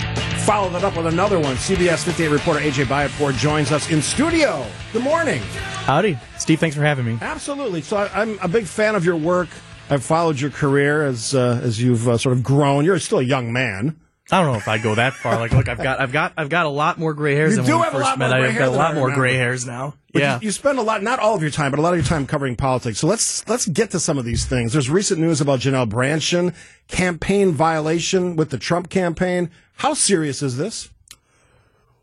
follow 0.43 0.71
that 0.71 0.85
up 0.85 0.97
with 0.97 1.07
another 1.07 1.41
one. 1.41 1.57
CBS 1.57 2.05
58 2.05 2.29
reporter 2.29 2.61
AJ 2.61 2.85
Bayatpour 2.85 3.37
joins 3.37 3.73
us 3.73 3.91
in 3.91 4.01
studio. 4.01 4.65
Good 4.93 5.03
morning. 5.03 5.43
Howdy. 5.43 6.17
Steve, 6.39 6.61
thanks 6.61 6.77
for 6.77 6.85
having 6.85 7.05
me. 7.05 7.19
Absolutely. 7.21 7.83
So 7.83 7.97
I, 7.97 8.23
I'm 8.23 8.39
a 8.39 8.47
big 8.47 8.67
fan 8.67 8.95
of 8.95 9.05
your 9.05 9.17
work. 9.17 9.49
I've 9.91 10.05
followed 10.05 10.41
your 10.41 10.51
career 10.51 11.05
as 11.05 11.35
uh, 11.35 11.61
as 11.63 11.83
you've 11.83 12.09
uh, 12.09 12.17
sort 12.17 12.37
of 12.37 12.43
grown. 12.45 12.85
You're 12.85 12.99
still 12.99 13.19
a 13.19 13.25
young 13.25 13.53
man. 13.53 14.01
I 14.33 14.41
don't 14.43 14.53
know 14.53 14.59
if 14.59 14.69
I'd 14.69 14.83
go 14.83 14.95
that 14.95 15.15
far. 15.15 15.41
Like, 15.41 15.53
look, 15.53 15.69
I've 15.69 15.83
got, 15.83 16.01
I've 16.01 16.13
got, 16.13 16.35
I've 16.37 16.49
got 16.49 16.67
a 16.67 16.69
lot 16.69 16.99
more 16.99 17.15
gray 17.15 17.35
hairs 17.35 17.51
You 17.51 17.57
than 17.57 17.65
do 17.65 17.73
when 17.73 17.81
we 17.81 17.85
have 17.87 17.95
a 17.95 17.97
first 17.97 18.11
lot 18.11 18.19
more 18.21 18.29
met. 18.29 18.39
gray 18.39 18.49
I've 18.51 18.59
got 18.59 18.69
a 18.69 18.71
lot 18.71 18.95
more 18.95 19.11
gray 19.11 19.35
hairs 19.35 19.67
now. 19.67 19.95
But 20.13 20.23
yeah. 20.23 20.35
you, 20.37 20.47
you 20.47 20.51
spend 20.53 20.79
a 20.79 20.83
lot, 20.83 21.03
not 21.03 21.19
all 21.19 21.35
of 21.35 21.43
your 21.43 21.51
time, 21.51 21.73
but 21.73 21.81
a 21.81 21.83
lot 21.83 21.95
of 21.95 21.99
your 21.99 22.07
time 22.07 22.29
covering 22.29 22.55
politics. 22.55 23.01
So 23.01 23.09
let's 23.09 23.49
let's 23.49 23.67
get 23.67 23.91
to 23.91 23.99
some 23.99 24.19
of 24.19 24.25
these 24.25 24.47
things. 24.47 24.73
There's 24.73 24.89
recent 24.89 25.19
news 25.19 25.41
about 25.41 25.61
Janel 25.61 25.89
Brandtjen 25.89 26.55
campaign 26.87 27.53
violation 27.53 28.37
with 28.37 28.51
the 28.51 28.59
Trump 28.59 28.89
campaign. 28.89 29.51
How 29.75 29.95
serious 29.95 30.43
is 30.43 30.57
this? 30.57 30.91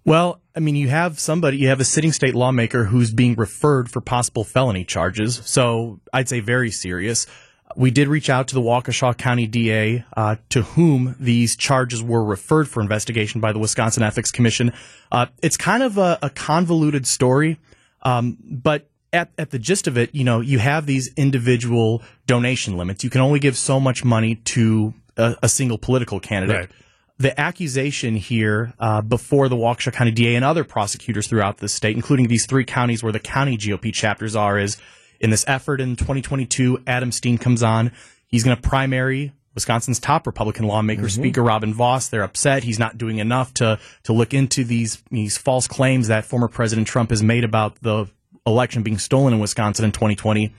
Well, 0.04 0.42
I 0.56 0.60
mean, 0.60 0.76
you 0.76 0.90
have 0.90 1.20
somebody, 1.20 1.58
you 1.58 1.68
have 1.68 1.80
a 1.80 1.86
sitting 1.86 2.12
state 2.12 2.34
lawmaker 2.34 2.86
who's 2.86 3.14
being 3.14 3.36
referred 3.36 3.92
for 3.92 4.02
possible 4.02 4.44
felony 4.44 4.86
charges. 4.86 5.42
So 5.46 6.00
I'd 6.14 6.30
say 6.30 6.40
very 6.40 6.72
serious. 6.72 7.28
We 7.76 7.92
did 7.92 8.08
reach 8.08 8.30
out 8.30 8.48
to 8.50 8.56
the 8.56 8.62
Waukesha 8.62 9.18
County 9.18 9.46
DA, 9.46 10.04
uh, 10.16 10.38
to 10.50 10.62
whom 10.64 11.16
these 11.20 11.56
charges 11.56 12.02
were 12.02 12.24
referred 12.24 12.68
for 12.68 12.82
investigation 12.82 13.42
by 13.42 13.52
the 13.52 13.60
Wisconsin 13.60 14.04
Ethics 14.04 14.32
Commission. 14.32 14.72
Uh, 15.12 15.28
it's 15.44 15.58
kind 15.58 15.84
of 15.84 15.98
a, 15.98 16.18
a 16.22 16.30
convoluted 16.30 17.06
story, 17.06 17.60
um, 18.04 18.38
but 18.42 18.90
at, 19.14 19.32
at 19.38 19.52
the 19.52 19.60
gist 19.60 19.88
of 19.88 19.98
it, 19.98 20.14
you 20.16 20.24
know, 20.24 20.40
you 20.42 20.60
have 20.60 20.86
these 20.86 21.12
individual 21.16 22.02
donation 22.26 22.78
limits. 22.78 23.04
You 23.04 23.10
can 23.10 23.22
only 23.22 23.40
give 23.40 23.58
so 23.58 23.80
much 23.80 24.04
money 24.04 24.36
to 24.36 24.94
a, 25.18 25.36
a 25.44 25.50
single 25.50 25.78
political 25.78 26.20
candidate 26.20 26.58
Right. 26.58 26.70
the 27.18 27.40
accusation 27.40 28.16
here 28.16 28.74
uh, 28.80 29.02
before 29.02 29.50
the 29.50 29.56
Waukesha 29.56 29.92
County 29.94 30.12
DA 30.12 30.36
and 30.36 30.46
other 30.46 30.64
prosecutors 30.64 31.28
throughout 31.28 31.58
the 31.58 31.68
state, 31.70 31.96
including 31.96 32.28
these 32.28 32.46
three 32.46 32.66
counties 32.66 33.02
where 33.04 33.12
the 33.14 33.20
county 33.20 33.58
GOP 33.58 33.94
chapters 33.94 34.36
are, 34.36 34.58
is 34.60 34.78
in 35.20 35.30
this 35.30 35.46
effort 35.48 35.82
in 35.82 35.96
2022, 35.96 36.84
Adam 36.88 37.12
Steen 37.12 37.38
comes 37.38 37.64
on. 37.64 37.92
He's 38.28 38.44
going 38.44 38.56
to 38.56 38.62
primary 38.62 39.34
Wisconsin's 39.58 40.00
top 40.00 40.28
Republican 40.28 40.68
lawmaker, 40.68 41.04
mm-hmm. 41.04 41.22
Speaker 41.22 41.42
Robin 41.42 41.74
Vos. 41.74 42.10
They're 42.10 42.24
upset. 42.24 42.64
He's 42.64 42.78
not 42.78 42.98
doing 42.98 43.18
enough 43.18 43.54
to 43.56 43.80
to 44.04 44.14
look 44.14 44.34
into 44.34 44.64
these 44.64 45.02
these 45.10 45.38
false 45.38 45.68
claims 45.68 46.10
that 46.10 46.26
former 46.26 46.48
President 46.48 46.88
Trump 46.88 47.10
has 47.10 47.24
made 47.24 47.44
about 47.44 47.82
the 47.82 48.08
election 48.46 48.84
being 48.84 49.00
stolen 49.00 49.34
in 49.34 49.40
Wisconsin 49.40 49.84
in 49.84 49.92
2020. 49.92 50.54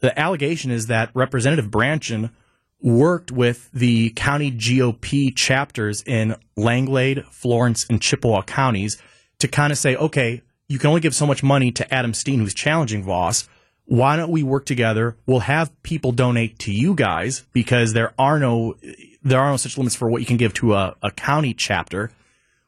The 0.00 0.18
allegation 0.18 0.70
is 0.70 0.86
that 0.86 1.10
Representative 1.14 1.70
Brandtjen 1.70 2.30
worked 2.80 3.30
with 3.30 3.70
the 3.72 4.10
county 4.10 4.50
GOP 4.50 5.34
chapters 5.34 6.02
in 6.02 6.34
Langlade, 6.56 7.24
Florence, 7.30 7.86
and 7.88 8.00
Chippewa 8.00 8.42
counties 8.42 9.00
to 9.38 9.48
kind 9.48 9.70
of 9.72 9.78
say, 9.78 9.96
okay, 9.96 10.42
you 10.68 10.78
can 10.78 10.88
only 10.88 11.00
give 11.00 11.14
so 11.14 11.26
much 11.26 11.42
money 11.42 11.70
to 11.72 11.94
Adam 11.94 12.14
Steen, 12.14 12.40
who's 12.40 12.54
challenging 12.54 13.02
Vos. 13.02 13.48
Why 13.86 14.16
don't 14.16 14.30
we 14.30 14.42
work 14.42 14.64
together? 14.64 15.16
We'll 15.26 15.40
have 15.40 15.70
people 15.82 16.12
donate 16.12 16.58
to 16.60 16.72
you 16.72 16.94
guys 16.94 17.44
because 17.52 17.92
there 17.92 18.14
are 18.18 18.38
no 18.38 18.76
there 19.22 19.40
are 19.40 19.50
no 19.50 19.56
such 19.56 19.76
limits 19.78 19.96
for 19.96 20.08
what 20.08 20.20
you 20.20 20.26
can 20.26 20.36
give 20.36 20.54
to 20.54 20.74
a, 20.74 20.96
a 21.02 21.10
county 21.10 21.54
chapter. 21.54 22.10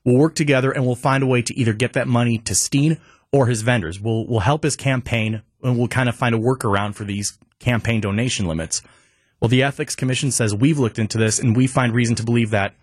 We'll 0.05 0.17
work 0.17 0.35
together 0.35 0.71
and 0.71 0.87
we'll 0.87 0.95
find 0.95 1.23
a 1.23 1.27
way 1.27 1.43
to 1.43 1.59
either 1.59 1.73
get 1.73 1.95
that 1.95 2.07
money 2.07 2.39
to 2.39 2.55
Steen 2.55 2.99
or 3.33 3.47
his 3.47 3.63
vendors. 3.63 4.01
We'll 4.01 4.27
we'll 4.27 4.41
help 4.41 4.63
his 4.63 4.77
campaign 4.77 5.43
and 5.63 5.79
we'll 5.79 5.89
kind 5.89 6.09
of 6.09 6.17
find 6.17 6.35
a 6.35 6.39
workaround 6.39 6.95
for 6.95 7.05
these 7.05 7.39
campaign 7.59 8.01
donation 8.01 8.47
limits. 8.47 8.83
Well, 9.41 9.49
the 9.49 9.63
Ethics 9.63 9.97
Commission 9.97 10.31
says 10.31 10.55
we've 10.55 10.79
looked 10.79 10.99
into 10.99 11.19
this 11.19 11.39
and 11.39 11.57
we 11.57 11.67
find 11.67 11.95
reason 11.95 12.15
to 12.17 12.25
believe 12.25 12.51
that 12.51 12.75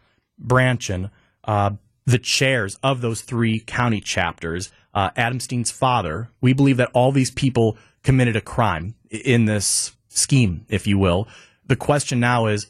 Brandtjen, 0.43 1.09
uh, 1.43 1.71
the 2.05 2.19
chairs 2.19 2.77
of 2.83 3.01
those 3.01 3.21
three 3.21 3.59
county 3.59 4.01
chapters, 4.01 4.71
uh, 4.93 5.09
Adam 5.15 5.39
Steen's 5.39 5.71
father, 5.71 6.29
we 6.41 6.53
believe 6.53 6.77
that 6.77 6.91
all 6.93 7.11
these 7.11 7.31
people 7.31 7.77
committed 8.03 8.35
a 8.35 8.41
crime 8.41 8.95
in 9.09 9.45
this 9.45 9.95
scheme, 10.09 10.65
if 10.69 10.85
you 10.85 10.97
will. 10.97 11.27
The 11.65 11.75
question 11.75 12.19
now 12.19 12.47
is, 12.47 12.69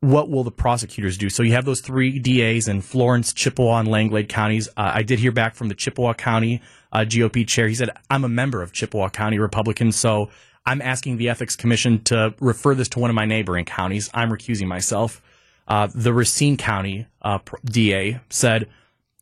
what 0.00 0.28
will 0.28 0.44
the 0.44 0.50
prosecutors 0.50 1.16
do? 1.16 1.30
So 1.30 1.42
you 1.42 1.52
have 1.52 1.64
those 1.64 1.80
three 1.80 2.18
DAs 2.18 2.68
in 2.68 2.82
Florence, 2.82 3.32
Chippewa, 3.32 3.80
and 3.80 3.88
Langlade 3.88 4.28
counties. 4.28 4.68
Uh, 4.76 4.92
I 4.94 5.02
did 5.02 5.18
hear 5.18 5.32
back 5.32 5.54
from 5.54 5.68
the 5.68 5.74
Chippewa 5.74 6.12
County 6.12 6.60
uh, 6.92 7.00
GOP 7.00 7.46
chair. 7.46 7.68
He 7.68 7.74
said, 7.74 7.90
I'm 8.10 8.24
a 8.24 8.28
member 8.28 8.60
of 8.60 8.72
Chippewa 8.72 9.08
County 9.08 9.38
Republicans, 9.38 9.96
so 9.96 10.30
I'm 10.66 10.82
asking 10.82 11.16
the 11.16 11.30
Ethics 11.30 11.56
Commission 11.56 12.02
to 12.04 12.34
refer 12.40 12.74
this 12.74 12.88
to 12.90 12.98
one 12.98 13.10
of 13.10 13.14
my 13.14 13.24
neighboring 13.24 13.64
counties. 13.64 14.10
I'm 14.12 14.30
recusing 14.30 14.66
myself. 14.66 15.22
Uh, 15.66 15.88
the 15.94 16.12
Racine 16.12 16.56
County 16.56 17.06
uh, 17.22 17.38
DA 17.64 18.20
said, 18.28 18.68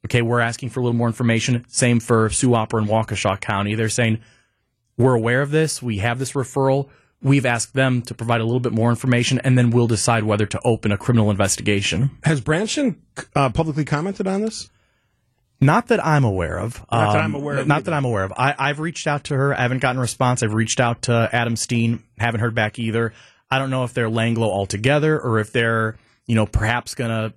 okay, 0.06 0.22
we're 0.22 0.40
asking 0.40 0.70
for 0.70 0.80
a 0.80 0.82
little 0.82 0.96
more 0.96 1.06
information. 1.06 1.64
Same 1.68 2.00
for 2.00 2.30
Sioux 2.30 2.50
Wapper 2.50 2.78
and 2.78 2.88
Waukesha 2.88 3.40
County. 3.40 3.74
They're 3.74 3.88
saying, 3.88 4.20
we're 4.96 5.14
aware 5.14 5.42
of 5.42 5.50
this. 5.50 5.82
We 5.82 5.98
have 5.98 6.18
this 6.18 6.32
referral. 6.32 6.88
We've 7.22 7.46
asked 7.46 7.74
them 7.74 8.02
to 8.02 8.14
provide 8.14 8.40
a 8.40 8.44
little 8.44 8.60
bit 8.60 8.72
more 8.72 8.90
information, 8.90 9.38
and 9.44 9.56
then 9.56 9.70
we'll 9.70 9.86
decide 9.86 10.24
whether 10.24 10.44
to 10.46 10.60
open 10.64 10.90
a 10.90 10.98
criminal 10.98 11.30
investigation. 11.30 12.10
Has 12.24 12.40
Brandtjen 12.40 12.96
uh, 13.36 13.50
publicly 13.50 13.84
commented 13.84 14.26
on 14.26 14.40
this? 14.42 14.68
Not 15.60 15.86
that 15.88 16.04
I'm 16.04 16.24
aware 16.24 16.58
of. 16.58 16.84
Not 16.90 17.12
that 17.12 17.22
I'm 17.22 17.36
aware 17.36 17.58
of 17.58 17.68
Not 17.68 17.76
either. 17.76 17.84
that 17.84 17.94
I'm 17.94 18.04
aware 18.04 18.24
of. 18.24 18.32
I, 18.36 18.56
I've 18.58 18.80
reached 18.80 19.06
out 19.06 19.22
to 19.24 19.36
her. 19.36 19.54
I 19.56 19.62
haven't 19.62 19.78
gotten 19.78 19.98
a 19.98 20.00
response. 20.00 20.42
I've 20.42 20.54
reached 20.54 20.80
out 20.80 21.02
to 21.02 21.28
Adam 21.32 21.54
Steen. 21.54 22.02
Haven't 22.18 22.40
heard 22.40 22.56
back 22.56 22.80
either. 22.80 23.12
I 23.48 23.60
don't 23.60 23.70
know 23.70 23.84
if 23.84 23.94
they're 23.94 24.08
Langlo 24.08 24.48
altogether 24.48 25.20
or 25.20 25.38
if 25.38 25.52
they're, 25.52 25.96
you 26.26 26.34
know, 26.34 26.46
perhaps 26.46 26.94
gonna 26.94 27.32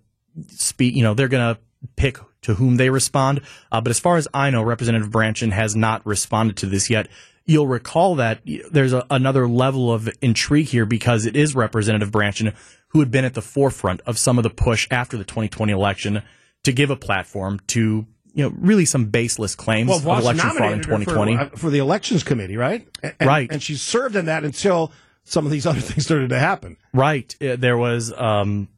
speak. 0.49 0.95
You 0.95 1.03
know, 1.03 1.13
they're 1.13 1.27
gonna 1.27 1.57
pick 1.95 2.17
to 2.43 2.53
whom 2.55 2.77
they 2.77 2.89
respond. 2.89 3.41
Uh, 3.71 3.81
but 3.81 3.89
as 3.89 3.99
far 3.99 4.17
as 4.17 4.27
I 4.33 4.49
know, 4.49 4.61
Representative 4.63 5.09
Brandtjen 5.09 5.51
has 5.51 5.75
not 5.75 6.05
responded 6.05 6.57
to 6.57 6.65
this 6.67 6.89
yet. 6.89 7.07
You'll 7.47 7.67
recall 7.67 8.15
that 8.15 8.41
there's 8.71 8.93
a, 8.93 9.05
another 9.11 9.47
level 9.47 9.91
of 9.93 10.09
intrigue 10.21 10.67
here 10.67 10.85
because 10.85 11.25
it 11.25 11.35
is 11.35 11.55
Representative 11.55 12.09
Brandtjen 12.11 12.53
who 12.89 12.99
had 13.01 13.11
been 13.11 13.25
at 13.25 13.33
the 13.33 13.41
forefront 13.41 14.01
of 14.01 14.17
some 14.17 14.37
of 14.39 14.43
the 14.43 14.49
push 14.49 14.87
after 14.89 15.17
the 15.17 15.23
2020 15.23 15.71
election 15.71 16.23
to 16.63 16.71
give 16.71 16.89
a 16.89 16.95
platform 16.95 17.59
to 17.67 18.05
you 18.33 18.43
know 18.43 18.53
really 18.57 18.85
some 18.85 19.05
baseless 19.05 19.53
claims 19.55 19.89
Well, 19.89 19.99
of 19.99 20.05
election 20.23 20.49
fraud 20.51 20.71
in 20.73 20.79
2020. 20.81 21.35
for, 21.35 21.41
uh, 21.41 21.49
for 21.49 21.69
the 21.69 21.77
elections 21.79 22.23
committee, 22.23 22.57
right? 22.57 22.87
And- 23.03 23.13
and- 23.19 23.27
Right. 23.27 23.51
And 23.51 23.61
she 23.61 23.75
served 23.75 24.15
in 24.15 24.25
that 24.25 24.43
until 24.43 24.91
some 25.23 25.45
of 25.45 25.51
these 25.51 25.65
other 25.67 25.79
things 25.81 26.05
started 26.05 26.29
to 26.29 26.39
happen. 26.39 26.77
Right. 26.93 27.35
Uh, 27.41 27.55
There 27.57 27.77
was 27.77 28.11
um, 28.13 28.69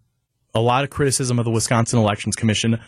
a 0.57 0.59
lot 0.59 0.83
of 0.83 0.89
criticism 0.89 1.39
of 1.39 1.45
the 1.45 1.51
Wisconsin 1.51 1.99
Elections 1.99 2.35
Commission. 2.35 2.79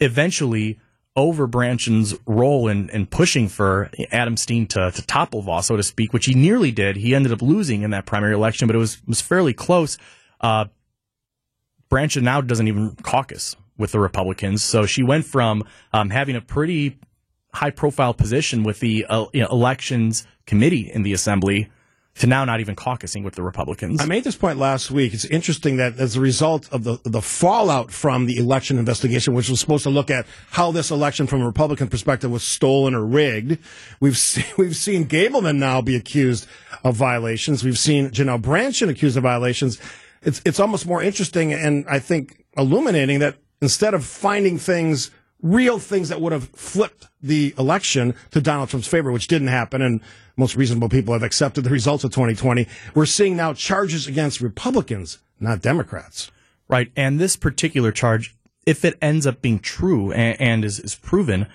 Eventually, 0.00 0.78
over 1.14 1.46
Brandtjen's 1.46 2.14
role 2.26 2.68
in, 2.68 2.88
in 2.90 3.06
pushing 3.06 3.48
for 3.48 3.90
Adam 4.10 4.36
Steen 4.36 4.66
to, 4.68 4.90
to 4.90 5.06
topple 5.06 5.42
Vos, 5.42 5.66
so 5.66 5.76
to 5.76 5.82
speak, 5.82 6.12
which 6.12 6.26
he 6.26 6.34
nearly 6.34 6.72
did. 6.72 6.96
He 6.96 7.14
ended 7.14 7.32
up 7.32 7.42
losing 7.42 7.82
in 7.82 7.90
that 7.90 8.06
primary 8.06 8.34
election, 8.34 8.66
but 8.66 8.74
it 8.74 8.78
was 8.78 9.00
was 9.06 9.20
fairly 9.20 9.52
close. 9.52 9.98
Uh, 10.40 10.66
Brandtjen 11.90 12.22
now 12.22 12.40
doesn't 12.40 12.66
even 12.66 12.96
caucus 13.02 13.54
with 13.76 13.92
the 13.92 14.00
Republicans, 14.00 14.64
so 14.64 14.86
she 14.86 15.02
went 15.02 15.26
from 15.26 15.64
um, 15.92 16.10
having 16.10 16.34
a 16.34 16.40
pretty 16.40 16.98
high 17.52 17.70
profile 17.70 18.14
position 18.14 18.62
with 18.62 18.80
the 18.80 19.04
uh, 19.08 19.26
you 19.34 19.42
know, 19.42 19.48
elections 19.48 20.26
committee 20.46 20.90
in 20.90 21.02
the 21.02 21.12
assembly 21.12 21.70
to 22.16 22.26
now 22.26 22.44
not 22.44 22.60
even 22.60 22.76
caucusing 22.76 23.24
with 23.24 23.34
the 23.34 23.42
Republicans. 23.42 24.00
I 24.00 24.06
made 24.06 24.24
this 24.24 24.36
point 24.36 24.58
last 24.58 24.90
week. 24.90 25.14
It's 25.14 25.24
interesting 25.24 25.78
that 25.78 25.98
as 25.98 26.16
a 26.16 26.20
result 26.20 26.70
of 26.72 26.84
the 26.84 26.98
the 27.04 27.22
fallout 27.22 27.90
from 27.90 28.26
the 28.26 28.36
election 28.36 28.78
investigation, 28.78 29.34
which 29.34 29.48
was 29.48 29.60
supposed 29.60 29.84
to 29.84 29.90
look 29.90 30.10
at 30.10 30.26
how 30.50 30.72
this 30.72 30.90
election 30.90 31.26
from 31.26 31.40
a 31.40 31.46
Republican 31.46 31.88
perspective 31.88 32.30
was 32.30 32.42
stolen 32.42 32.94
or 32.94 33.04
rigged, 33.04 33.58
we've 34.00 34.18
seen, 34.18 34.44
we've 34.58 34.76
seen 34.76 35.06
Gableman 35.06 35.56
now 35.56 35.80
be 35.80 35.96
accused 35.96 36.46
of 36.84 36.96
violations. 36.96 37.64
We've 37.64 37.78
seen 37.78 38.10
Janel 38.10 38.40
Brandtjen 38.40 38.88
accused 38.88 39.16
of 39.16 39.22
violations. 39.22 39.80
It's 40.22 40.42
it's 40.44 40.60
almost 40.60 40.86
more 40.86 41.02
interesting 41.02 41.52
and 41.52 41.86
I 41.88 41.98
think 41.98 42.44
illuminating 42.56 43.20
that 43.20 43.36
instead 43.62 43.94
of 43.94 44.04
finding 44.04 44.58
things 44.58 45.10
real 45.42 45.78
things 45.78 46.08
that 46.08 46.20
would 46.20 46.32
have 46.32 46.48
flipped 46.50 47.08
the 47.20 47.54
election 47.58 48.14
to 48.30 48.40
Donald 48.40 48.68
Trump's 48.68 48.86
favor, 48.86 49.10
which 49.10 49.26
didn't 49.26 49.48
happen, 49.48 49.82
and 49.82 50.00
most 50.36 50.56
reasonable 50.56 50.88
people 50.88 51.12
have 51.12 51.22
accepted 51.22 51.64
the 51.64 51.70
results 51.70 52.04
of 52.04 52.12
2020. 52.12 52.66
We're 52.94 53.06
seeing 53.06 53.36
now 53.36 53.52
charges 53.52 54.06
against 54.06 54.40
Republicans, 54.40 55.18
not 55.40 55.60
Democrats. 55.60 56.30
Right. 56.68 56.90
And 56.96 57.20
this 57.20 57.36
particular 57.36 57.92
charge, 57.92 58.34
if 58.64 58.84
it 58.84 58.96
ends 59.02 59.26
up 59.26 59.42
being 59.42 59.58
true 59.58 60.12
and, 60.12 60.40
and 60.40 60.64
is, 60.64 60.78
is 60.78 60.94
proven, 60.94 61.48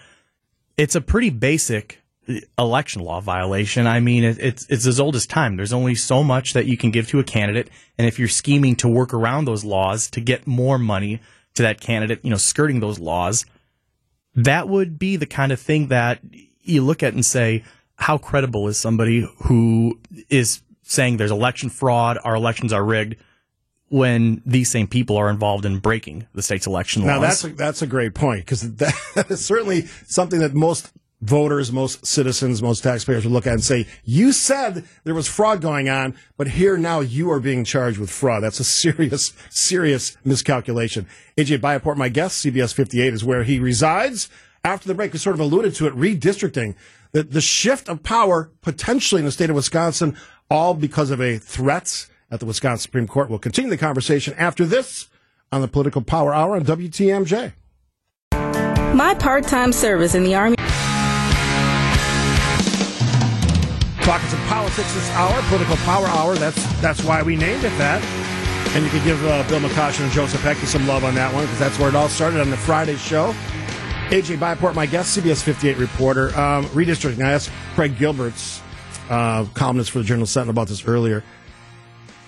it's 0.76 0.95
a 0.95 1.02
pretty 1.02 1.32
basic 1.32 2.04
uh, 2.30 2.36
election 2.60 3.02
law 3.02 3.19
violation. 3.19 3.88
I 3.88 4.00
mean, 4.00 4.23
it, 4.23 4.38
it's 4.38 4.67
it's 4.69 4.86
as 4.86 5.00
old 5.00 5.15
as 5.15 5.26
time. 5.26 5.56
There's 5.56 5.73
only 5.73 5.95
so 5.95 6.23
much 6.23 6.54
that 6.54 6.67
you 6.67 6.78
can 6.78 6.91
give 6.91 7.08
to 7.08 7.19
a 7.19 7.23
candidate, 7.23 7.69
and 7.97 8.06
if 8.08 8.19
you're 8.19 8.28
scheming 8.28 8.76
to 8.76 8.88
work 8.88 9.12
around 9.13 9.45
those 9.45 9.65
laws 9.65 10.10
to 10.12 10.21
get 10.21 10.45
more 10.45 10.78
money 10.78 11.19
to 11.56 11.63
that 11.63 11.82
candidate, 11.82 12.19
you 12.21 12.30
know, 12.30 12.38
skirting 12.38 12.80
those 12.80 13.00
laws, 13.00 13.45
that 14.38 14.69
would 14.69 14.97
be 14.97 15.15
the 15.17 15.26
kind 15.26 15.52
of 15.52 15.60
thing 15.60 15.88
that 15.88 16.21
you 16.62 16.84
look 16.84 17.04
at 17.04 17.13
and 17.13 17.26
say, 17.26 17.63
how 17.95 18.17
credible 18.17 18.67
is 18.67 18.78
somebody 18.78 19.28
who 19.43 20.00
is 20.30 20.62
saying 20.84 21.17
there's 21.17 21.32
election 21.32 21.69
fraud, 21.69 22.19
our 22.23 22.36
elections 22.36 22.71
are 22.71 22.84
rigged, 22.84 23.15
when 23.89 24.41
these 24.45 24.69
same 24.69 24.88
people 24.88 25.17
are 25.17 25.30
involved 25.30 25.65
in 25.65 25.80
breaking 25.80 26.28
the 26.34 26.41
state's 26.41 26.67
election 26.67 27.06
Now 27.06 27.19
laws? 27.19 27.41
that's 27.41 27.43
a, 27.43 27.47
that's 27.50 27.82
a 27.82 27.88
great 27.88 28.13
point 28.13 28.45
because 28.45 28.76
that 28.76 29.26
is 29.30 29.43
certainly 29.43 29.88
something 30.06 30.39
that 30.39 30.54
most 30.54 30.91
voters, 31.21 31.71
most 31.71 32.06
citizens, 32.06 32.62
most 32.62 32.84
taxpayers 32.84 33.23
would 33.23 33.34
look 33.34 33.47
at 33.47 33.53
and 33.53 33.63
say, 33.63 33.88
"You 34.03 34.32
said 34.32 34.86
there 35.03 35.15
was 35.15 35.27
fraud 35.27 35.62
going 35.62 35.89
on, 35.89 36.15
but 36.38 36.49
here 36.49 36.77
now 36.77 36.99
you 36.99 37.32
are 37.32 37.39
being 37.39 37.63
charged 37.63 37.97
with 37.97 38.10
fraud." 38.10 38.43
That's 38.43 38.60
a 38.60 38.63
serious, 38.63 39.34
serious 39.49 40.15
miscalculation. 40.23 41.08
AJ 41.38 41.58
Bayatpour, 41.58 41.95
my 41.95 42.10
guest, 42.10 42.39
CBS 42.39 42.73
58 42.73 43.13
is 43.13 43.23
where 43.23 43.43
he 43.43 43.60
resides. 43.60 44.30
After 44.63 44.88
the 44.88 44.93
break, 44.93 45.13
we 45.13 45.19
sort 45.19 45.36
of 45.36 45.39
alluded 45.39 45.73
to 45.75 45.88
it, 45.88 45.95
redistricting, 45.95 46.75
the 47.13 47.23
the 47.23 47.41
shift 47.41 47.89
of 47.89 48.03
power 48.03 48.51
potentially 48.62 49.19
in 49.19 49.25
the 49.25 49.32
state 49.32 49.49
of 49.49 49.56
Wisconsin, 49.56 50.15
all 50.49 50.73
because 50.73 51.10
of 51.10 51.21
a 51.21 51.38
threat 51.38 52.08
at 52.30 52.39
the 52.39 52.45
Wisconsin 52.45 52.84
Supreme 52.84 53.08
Court. 53.08 53.30
We'll 53.30 53.39
continue 53.39 53.69
the 53.69 53.77
conversation 53.77 54.36
after 54.38 54.65
this 54.65 55.08
on 55.51 55.62
the 55.62 55.67
Political 55.67 56.01
Power 56.03 56.34
Hour 56.34 56.56
on 56.56 56.63
WTMJ. 56.63 57.53
My 58.93 59.15
part 59.15 59.45
time 59.45 59.71
service 59.71 60.13
in 60.13 60.23
the 60.23 60.36
Army. 60.36 60.57
Talking 64.08 64.30
some 64.30 64.39
politics 64.48 64.93
this 64.93 65.10
hour, 65.10 65.41
political 65.50 65.76
power 65.84 66.08
hour. 66.08 66.34
That's 66.36 66.63
that's 66.80 67.04
why 67.04 67.22
we 67.22 67.36
named 67.36 67.65
it 67.65 67.78
that. 67.78 68.02
And 68.74 68.86
you 68.86 68.89
can 68.89 69.04
give 69.04 69.22
uh, 69.26 69.46
Bill 69.50 69.60
McCoshen 69.60 70.04
and 70.04 70.12
Joe 70.13 70.24
Zepecki 70.28 70.65
some 70.65 70.88
love 70.88 71.04
on 71.04 71.13
that 71.15 71.34
one 71.34 71.43
because 71.43 71.60
that's 71.60 71.78
where 71.78 71.89
it 71.89 71.96
all 71.96 72.08
started 72.08 72.39
on 72.39 72.50
the 72.50 72.56
Friday 72.56 72.96
show. 72.96 73.36
AJ 74.08 74.38
Bayatpour, 74.38 74.74
my 74.74 74.86
guest, 74.86 75.17
CBS 75.17 75.43
58 75.43 75.76
reporter. 75.76 76.30
Um, 76.39 76.67
redistricting. 76.67 77.22
I 77.22 77.34
asked 77.34 77.52
Craig 77.76 77.98
Gilbert's 77.98 78.62
uh, 79.10 79.43
columnist 79.54 79.91
for 79.91 79.98
the 79.98 80.06
Journal 80.06 80.26
Sentinel 80.26 80.52
about 80.52 80.70
this 80.70 80.88
earlier. 80.88 81.22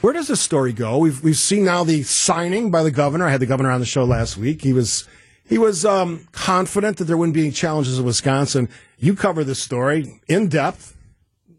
Where 0.02 0.12
does 0.12 0.28
this 0.28 0.42
story 0.42 0.74
go? 0.74 0.98
We've 0.98 1.24
we've 1.24 1.38
seen 1.38 1.64
now 1.64 1.86
the 1.86 2.04
signing 2.04 2.72
by 2.72 2.84
the 2.84 2.92
governor. 2.92 3.26
I 3.26 3.32
had 3.32 3.40
the 3.40 3.46
governor 3.46 3.72
on 3.72 3.80
the 3.80 3.86
show 3.86 4.04
last 4.04 4.36
week. 4.36 4.64
He 4.64 4.74
was 4.74 5.08
he 5.46 5.58
was 5.58 5.86
um, 5.86 6.28
confident 6.34 6.98
that 6.98 7.06
there 7.06 7.16
wouldn't 7.16 7.36
be 7.36 7.44
any 7.44 7.52
challenges 7.52 8.00
in 8.00 8.04
Wisconsin. 8.04 8.68
You 8.98 9.16
cover 9.16 9.46
this 9.46 9.64
story 9.64 10.20
in 10.28 10.50
depth. 10.50 10.98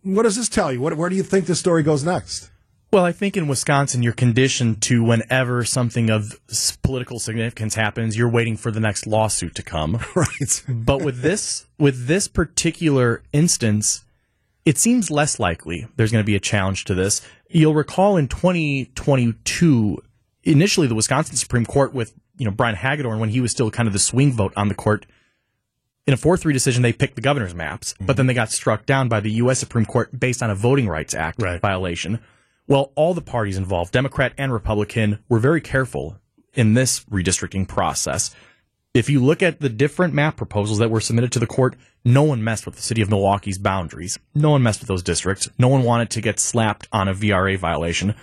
What 0.03 0.23
does 0.23 0.37
this 0.37 0.49
tell 0.49 0.73
you? 0.73 0.81
What, 0.81 0.97
where 0.97 1.11
do 1.11 1.17
you 1.17 1.23
think 1.23 1.47
this 1.47 1.61
story 1.61 1.83
goes 1.83 2.05
next? 2.05 2.51
Well, 2.93 3.05
I 3.05 3.13
think 3.13 3.37
in 3.37 3.47
Wisconsin, 3.47 4.03
you're 4.03 4.13
conditioned 4.13 4.83
to 4.83 5.05
whenever 5.05 5.65
something 5.65 6.11
of 6.11 6.41
political 6.83 7.21
significance 7.21 7.77
happens, 7.77 8.17
you're 8.17 8.29
waiting 8.29 8.57
for 8.57 8.73
the 8.73 8.81
next 8.81 9.07
lawsuit 9.07 9.55
to 9.57 9.63
come. 9.63 10.01
Right. 10.17 10.65
but 10.69 11.03
with 11.03 11.21
this, 11.21 11.67
with 11.79 12.09
this 12.09 12.27
particular 12.27 13.23
instance, 13.33 14.05
it 14.65 14.77
seems 14.77 15.11
less 15.11 15.39
likely 15.39 15.87
there's 15.97 16.11
going 16.11 16.23
to 16.23 16.27
be 16.27 16.35
a 16.35 16.41
challenge 16.41 16.85
to 16.87 16.95
this. 16.95 17.27
You'll 17.49 17.75
recall 17.75 18.17
in 18.17 18.27
2022, 18.27 20.03
initially 20.43 20.87
the 20.89 20.95
Wisconsin 20.95 21.37
Supreme 21.37 21.67
Court 21.67 21.95
with 21.95 22.13
you 22.39 22.45
know 22.45 22.51
Brian 22.51 22.75
Hagedorn 22.75 23.21
when 23.21 23.29
he 23.29 23.41
was 23.41 23.53
still 23.53 23.71
kind 23.71 23.87
of 23.87 23.93
the 23.93 23.99
swing 23.99 24.33
vote 24.33 24.53
on 24.57 24.69
the 24.69 24.75
court. 24.75 25.07
In 26.11 26.15
a 26.15 26.17
4-3 26.17 26.53
decision, 26.53 26.83
they 26.83 26.93
picked 26.93 27.15
the 27.15 27.21
governor's 27.21 27.55
maps, 27.55 27.95
but 28.01 28.17
then 28.17 28.27
they 28.27 28.35
got 28.35 28.51
struck 28.51 28.85
down 28.85 29.09
by 29.09 29.21
the 29.21 29.31
U.S. 29.35 29.61
Supreme 29.61 29.87
Court 29.87 30.19
based 30.19 30.43
on 30.43 30.51
a 30.51 30.57
Voting 30.57 30.89
Rights 30.89 31.15
Act 31.15 31.41
Right. 31.41 31.61
violation. 31.61 32.19
Well, 32.67 32.91
all 32.97 33.15
the 33.15 33.21
parties 33.21 33.57
involved, 33.57 33.93
Democrat 33.93 34.33
and 34.37 34.53
Republican, 34.53 35.21
were 35.29 35.39
very 35.39 35.61
careful 35.61 36.19
in 36.53 36.75
this 36.75 37.05
redistricting 37.05 37.69
process. 37.69 38.35
If 38.93 39.09
you 39.09 39.21
look 39.21 39.41
at 39.41 39.61
the 39.61 39.69
different 39.69 40.13
map 40.13 40.37
proposals 40.37 40.79
that 40.79 40.91
were 40.91 41.01
submitted 41.01 41.31
to 41.31 41.39
the 41.39 41.47
court, 41.47 41.77
no 42.05 42.25
one 42.25 42.43
messed 42.43 42.67
with 42.67 42.75
the 42.75 42.83
city 42.83 43.03
of 43.03 43.09
Milwaukee's 43.09 43.59
boundaries. 43.59 44.19
No 44.35 44.51
one 44.51 44.65
messed 44.65 44.81
with 44.81 44.89
those 44.89 45.05
districts. 45.05 45.49
No 45.61 45.69
one 45.69 45.85
wanted 45.85 46.11
to 46.11 46.21
get 46.21 46.41
slapped 46.41 46.89
on 46.91 47.07
a 47.07 47.15
VRA 47.15 47.57
violation. 47.57 48.17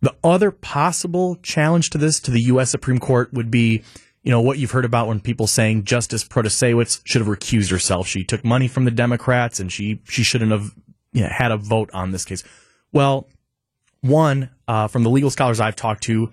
The 0.00 0.14
other 0.22 0.52
possible 0.52 1.38
challenge 1.42 1.90
to 1.90 1.98
this 1.98 2.20
to 2.20 2.30
the 2.30 2.42
U.S. 2.42 2.70
Supreme 2.70 3.00
Court 3.00 3.32
would 3.32 3.50
be, 3.50 3.82
you 4.22 4.30
know, 4.30 4.40
what 4.40 4.58
you've 4.58 4.70
heard 4.70 4.84
about 4.84 5.08
when 5.08 5.20
people 5.20 5.46
saying 5.46 5.84
Justice 5.84 6.24
Protasiewicz 6.24 7.00
should 7.04 7.22
have 7.22 7.28
recused 7.28 7.70
herself. 7.70 8.06
She 8.06 8.24
took 8.24 8.44
money 8.44 8.68
from 8.68 8.84
the 8.84 8.90
Democrats 8.90 9.60
and 9.60 9.72
she 9.72 10.02
she 10.04 10.22
shouldn't 10.22 10.50
have 10.50 10.74
you 11.12 11.22
know, 11.22 11.28
had 11.28 11.52
a 11.52 11.56
vote 11.56 11.90
on 11.92 12.10
this 12.10 12.24
case. 12.24 12.44
Well, 12.92 13.28
one 14.00 14.50
uh, 14.68 14.88
from 14.88 15.02
the 15.02 15.10
legal 15.10 15.30
scholars 15.30 15.60
I've 15.60 15.76
talked 15.76 16.02
to, 16.04 16.32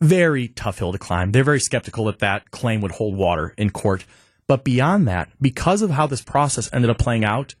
very 0.00 0.48
tough 0.48 0.78
hill 0.78 0.92
to 0.92 0.98
climb. 0.98 1.32
They're 1.32 1.44
very 1.44 1.60
skeptical 1.60 2.04
that 2.06 2.18
that 2.18 2.50
claim 2.50 2.80
would 2.82 2.92
hold 2.92 3.16
water 3.16 3.54
in 3.56 3.70
court. 3.70 4.04
But 4.46 4.64
beyond 4.64 5.08
that, 5.08 5.30
because 5.40 5.82
of 5.82 5.90
how 5.90 6.06
this 6.06 6.22
process 6.22 6.70
ended 6.72 6.90
up 6.90 6.98
playing 6.98 7.24
out, 7.24 7.54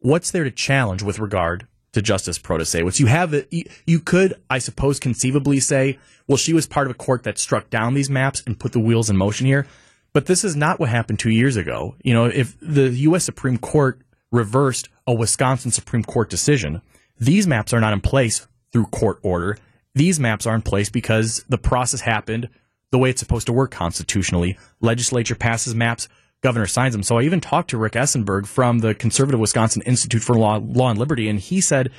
what's 0.00 0.30
there 0.30 0.44
to 0.44 0.50
challenge 0.50 1.02
with 1.02 1.18
regard 1.18 1.66
to 1.92 2.02
Justice 2.02 2.38
Protasiewicz. 2.38 3.00
You 3.00 3.06
have. 3.06 3.34
Uh, 3.34 3.42
you, 3.50 3.64
you 3.86 4.00
could, 4.00 4.34
I 4.50 4.58
suppose, 4.58 5.00
conceivably 5.00 5.60
say, 5.60 5.98
well, 6.26 6.36
she 6.36 6.52
was 6.52 6.66
part 6.66 6.86
of 6.86 6.90
a 6.90 6.94
court 6.94 7.22
that 7.24 7.38
struck 7.38 7.70
down 7.70 7.94
these 7.94 8.10
maps 8.10 8.42
and 8.46 8.58
put 8.58 8.72
the 8.72 8.80
wheels 8.80 9.10
in 9.10 9.16
motion 9.16 9.46
here. 9.46 9.66
But 10.12 10.26
this 10.26 10.44
is 10.44 10.56
not 10.56 10.80
what 10.80 10.88
happened 10.88 11.18
two 11.18 11.30
years 11.30 11.56
ago. 11.56 11.94
You 12.02 12.14
know, 12.14 12.26
if 12.26 12.56
the 12.60 12.90
U.S. 12.90 13.24
Supreme 13.24 13.58
Court 13.58 14.00
reversed 14.30 14.88
a 15.06 15.14
Wisconsin 15.14 15.70
Supreme 15.70 16.04
Court 16.04 16.30
decision, 16.30 16.82
these 17.18 17.46
maps 17.46 17.72
are 17.72 17.80
not 17.80 17.92
in 17.92 18.00
place 18.00 18.46
through 18.72 18.86
court 18.86 19.18
order. 19.22 19.58
These 19.94 20.20
maps 20.20 20.46
are 20.46 20.54
in 20.54 20.62
place 20.62 20.90
because 20.90 21.44
the 21.48 21.58
process 21.58 22.00
happened 22.00 22.48
the 22.90 22.98
way 22.98 23.10
it's 23.10 23.20
supposed 23.20 23.46
to 23.46 23.52
work 23.52 23.70
constitutionally. 23.70 24.58
Legislature 24.80 25.34
passes 25.34 25.74
maps, 25.74 26.08
governor 26.40 26.66
signs 26.66 26.94
them. 26.94 27.02
So 27.02 27.18
I 27.18 27.22
even 27.22 27.40
talked 27.40 27.70
to 27.70 27.78
Rick 27.78 27.94
Esenberg 27.94 28.46
from 28.46 28.78
the 28.78 28.94
Conservative 28.94 29.40
Wisconsin 29.40 29.82
Institute 29.82 30.22
for 30.22 30.36
Law, 30.36 30.60
Law 30.62 30.90
and 30.90 30.98
Liberty, 30.98 31.28
and 31.28 31.38
he 31.38 31.60
said 31.60 31.90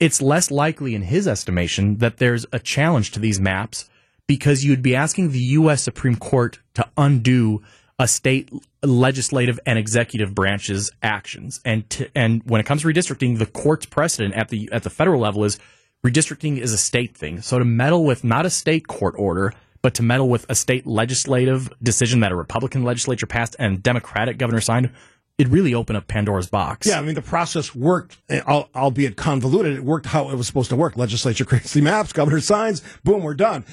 it's 0.00 0.20
less 0.20 0.50
likely 0.50 0.94
in 0.94 1.02
his 1.02 1.28
estimation 1.28 1.98
that 1.98 2.18
there's 2.18 2.46
a 2.52 2.58
challenge 2.58 3.12
to 3.12 3.20
these 3.20 3.40
maps 3.40 3.88
because 4.26 4.64
you'd 4.64 4.82
be 4.82 4.96
asking 4.96 5.30
the 5.30 5.38
U.S. 5.38 5.82
Supreme 5.82 6.16
Court 6.16 6.58
to 6.74 6.88
undo 6.96 7.62
a 7.98 8.08
state 8.08 8.50
legislative 8.82 9.60
and 9.66 9.78
executive 9.78 10.34
branch's 10.34 10.90
actions. 11.02 11.60
And 11.64 11.88
to, 11.90 12.10
and 12.14 12.42
when 12.44 12.60
it 12.60 12.66
comes 12.66 12.82
to 12.82 12.88
redistricting, 12.88 13.38
the 13.38 13.46
court's 13.46 13.86
precedent 13.86 14.34
at 14.34 14.48
the 14.48 14.68
at 14.72 14.82
the 14.82 14.90
federal 14.90 15.20
level 15.20 15.44
is 15.44 15.58
redistricting 16.04 16.58
is 16.58 16.72
a 16.72 16.78
state 16.78 17.16
thing. 17.16 17.40
So 17.40 17.58
to 17.58 17.64
meddle 17.64 18.04
with 18.04 18.24
not 18.24 18.46
a 18.46 18.50
state 18.50 18.88
court 18.88 19.14
order, 19.16 19.52
but 19.84 19.92
to 19.94 20.02
meddle 20.02 20.30
with 20.30 20.46
a 20.48 20.54
state 20.54 20.86
legislative 20.86 21.70
decision 21.82 22.20
that 22.20 22.32
a 22.32 22.34
Republican 22.34 22.84
legislature 22.84 23.26
passed 23.26 23.54
and 23.58 23.82
Democratic 23.82 24.38
governor 24.38 24.62
signed, 24.62 24.90
it 25.36 25.46
really 25.48 25.74
opened 25.74 25.98
up 25.98 26.06
Pandora's 26.08 26.48
box. 26.48 26.86
Yeah, 26.86 26.98
I 26.98 27.02
mean 27.02 27.14
the 27.14 27.20
process 27.20 27.74
worked, 27.74 28.16
eh, 28.30 28.40
albeit 28.40 29.16
convoluted. 29.16 29.74
It 29.76 29.84
worked 29.84 30.06
how 30.06 30.30
it 30.30 30.36
was 30.36 30.46
supposed 30.46 30.70
to 30.70 30.76
work. 30.76 30.96
Legislature 30.96 31.44
creates 31.50 31.74
the 31.74 31.82
maps, 31.82 32.14
governor 32.14 32.40
signs, 32.40 32.82
boom, 33.04 33.22
we're 33.22 33.34
done 33.34 33.64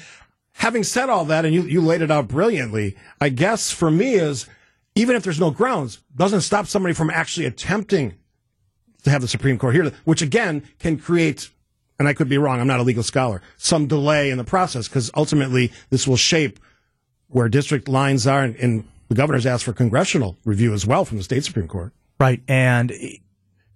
having 0.54 0.84
said 0.84 1.08
all 1.08 1.24
that, 1.24 1.46
and 1.46 1.54
you, 1.54 1.62
you 1.62 1.80
laid 1.80 2.02
it 2.02 2.10
out 2.10 2.28
brilliantly, 2.28 2.94
I 3.20 3.30
guess 3.30 3.70
for 3.70 3.90
me 3.90 4.16
is 4.16 4.46
even 4.94 5.16
if 5.16 5.22
there's 5.22 5.40
no 5.40 5.50
grounds, 5.50 6.02
doesn't 6.14 6.42
stop 6.42 6.66
somebody 6.66 6.94
from 6.94 7.08
actually 7.08 7.46
attempting 7.46 8.14
to 9.04 9.10
have 9.10 9.22
the 9.22 9.28
Supreme 9.28 9.58
Court 9.58 9.74
here, 9.74 9.90
which 10.04 10.20
again 10.20 10.62
can 10.78 10.98
create, 10.98 11.48
and 12.02 12.08
I 12.08 12.14
could 12.14 12.28
be 12.28 12.36
wrong, 12.36 12.60
I'm 12.60 12.66
not 12.66 12.80
a 12.80 12.82
legal 12.82 13.04
scholar, 13.04 13.42
some 13.58 13.86
delay 13.86 14.30
in 14.30 14.38
the 14.38 14.42
process 14.42 14.88
because 14.88 15.08
ultimately 15.14 15.70
this 15.90 16.04
will 16.04 16.16
shape 16.16 16.58
where 17.28 17.48
district 17.48 17.86
lines 17.86 18.26
are, 18.26 18.42
and, 18.42 18.56
and 18.56 18.84
the 19.08 19.14
governor's 19.14 19.46
asked 19.46 19.62
for 19.62 19.72
congressional 19.72 20.36
review 20.44 20.74
as 20.74 20.84
well 20.84 21.04
from 21.04 21.18
the 21.18 21.22
state 21.22 21.44
Supreme 21.44 21.68
Court. 21.68 21.92
Right. 22.18 22.42
And 22.48 22.92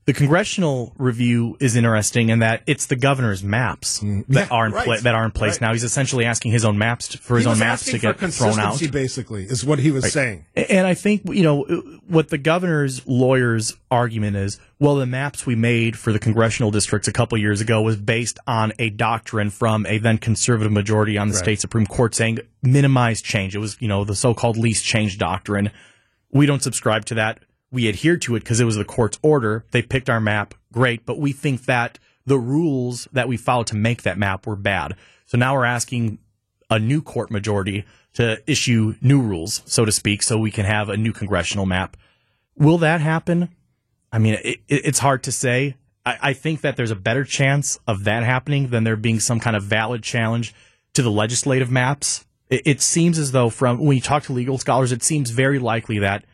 the 0.07 0.13
congressional 0.13 0.93
review 0.99 1.57
is 1.59 1.75
interesting 1.75 2.29
in 2.29 2.39
that 2.39 2.63
it's 2.69 2.87
the 2.87 2.95
governor's 2.95 3.43
maps 3.43 3.99
mm. 3.99 4.25
that 4.29 4.53
are 4.53 4.67
in 4.67 4.73
right. 4.73 4.85
pla- 4.85 5.01
that 5.01 5.17
are 5.17 5.25
in 5.25 5.33
place 5.33 5.55
right. 5.55 5.63
now. 5.63 5.73
He's 5.73 5.83
essentially 5.83 6.25
asking 6.25 6.53
his 6.53 6.65
own 6.65 6.79
maps 6.79 7.09
to, 7.09 7.19
for 7.19 7.37
his 7.37 7.47
own 7.47 7.59
maps 7.59 7.87
to 7.87 7.99
get 7.99 8.17
thrown 8.19 8.61
out. 8.61 8.81
Basically, 8.93 9.45
is 9.45 9.65
what 9.65 9.81
he 9.81 9.91
was 9.91 10.05
right. 10.05 10.13
saying. 10.13 10.47
And 10.55 10.87
I 10.87 10.95
think 10.95 11.23
you 11.27 11.43
know 11.43 11.63
what 12.07 12.29
the 12.29 12.39
governor's 12.39 13.05
lawyer's 13.07 13.77
argument 13.91 14.37
is. 14.37 14.61
Well, 14.79 14.95
the 14.95 15.07
maps 15.07 15.45
we 15.45 15.57
made 15.57 15.99
for 15.99 16.13
the 16.13 16.21
congressional 16.21 16.71
districts 16.71 17.09
a 17.09 17.13
couple 17.13 17.37
years 17.39 17.61
ago 17.61 17.83
was 17.83 17.97
based 17.97 18.39
on 18.47 18.75
a 18.79 18.91
doctrine 18.91 19.51
from 19.51 19.87
a 19.87 19.99
then 19.99 20.19
conservative 20.19 20.71
majority 20.71 21.19
on 21.19 21.29
the 21.29 21.35
state 21.35 21.61
supreme 21.61 21.87
court 21.87 22.15
saying 22.15 22.39
minimize 22.63 23.21
change. 23.23 23.57
It 23.57 23.59
was 23.59 23.77
you 23.81 23.89
know 23.89 24.05
the 24.05 24.15
so-called 24.15 24.57
least 24.57 24.85
change 24.85 25.19
doctrine. 25.19 25.73
We 26.31 26.47
don't 26.47 26.63
subscribe 26.63 27.07
to 27.07 27.15
that 27.15 27.41
we 27.71 27.89
adhered 27.89 28.23
to 28.23 28.37
it 28.37 28.41
because 28.41 28.61
it 28.61 28.65
was 28.65 28.77
the 28.77 28.85
court's 28.85 29.19
order. 29.23 29.65
They 29.71 29.83
picked 29.83 30.09
our 30.09 30.21
map, 30.21 30.55
great, 30.73 31.05
but 31.05 31.19
we 31.19 31.33
think 31.33 31.65
that 31.65 31.99
the 32.25 32.39
rules 32.39 33.09
that 33.13 33.29
we 33.29 33.37
followed 33.37 33.69
to 33.69 33.77
make 33.77 34.03
that 34.03 34.19
map 34.19 34.47
were 34.47 34.57
bad. 34.57 34.95
So 35.27 35.39
now 35.39 35.55
we're 35.55 35.65
asking 35.65 36.19
a 36.71 36.79
new 36.79 37.03
court 37.03 37.31
majority 37.31 37.85
to 38.15 38.43
issue 38.51 38.95
new 39.01 39.21
rules, 39.21 39.63
so 39.67 39.85
to 39.85 39.93
speak, 39.93 40.23
so 40.23 40.39
we 40.39 40.51
can 40.51 40.65
have 40.65 40.89
a 40.89 40.97
new 40.97 41.13
congressional 41.13 41.67
map. 41.67 41.97
Will 42.57 42.79
that 42.79 43.01
happen? 43.01 43.51
I 44.11 44.19
mean, 44.19 44.39
it, 44.43 44.61
it's 44.69 44.99
hard 44.99 45.23
to 45.25 45.33
say. 45.33 45.77
I, 46.05 46.19
I 46.23 46.33
think 46.33 46.63
that 46.63 46.77
there's 46.77 46.91
a 46.91 46.97
better 46.97 47.25
chance 47.25 47.79
of 47.87 48.05
that 48.05 48.23
happening 48.23 48.69
than 48.69 48.85
there 48.85 48.97
being 48.97 49.21
some 49.21 49.41
kind 49.41 49.57
of 49.57 49.65
valid 49.65 50.03
challenge 50.03 50.55
to 50.95 51.03
the 51.03 51.11
legislative 51.11 51.71
maps. 51.71 52.25
It, 52.49 52.63
it 52.65 52.81
seems 52.81 53.19
as 53.19 53.33
though, 53.33 53.51
from 53.51 53.85
when 53.85 53.97
you 53.97 54.03
talk 54.03 54.23
to 54.25 54.33
legal 54.33 54.57
scholars, 54.57 54.93
it 54.93 55.03
seems 55.03 55.31
very 55.31 55.59
likely 55.59 55.99
that 55.99 56.25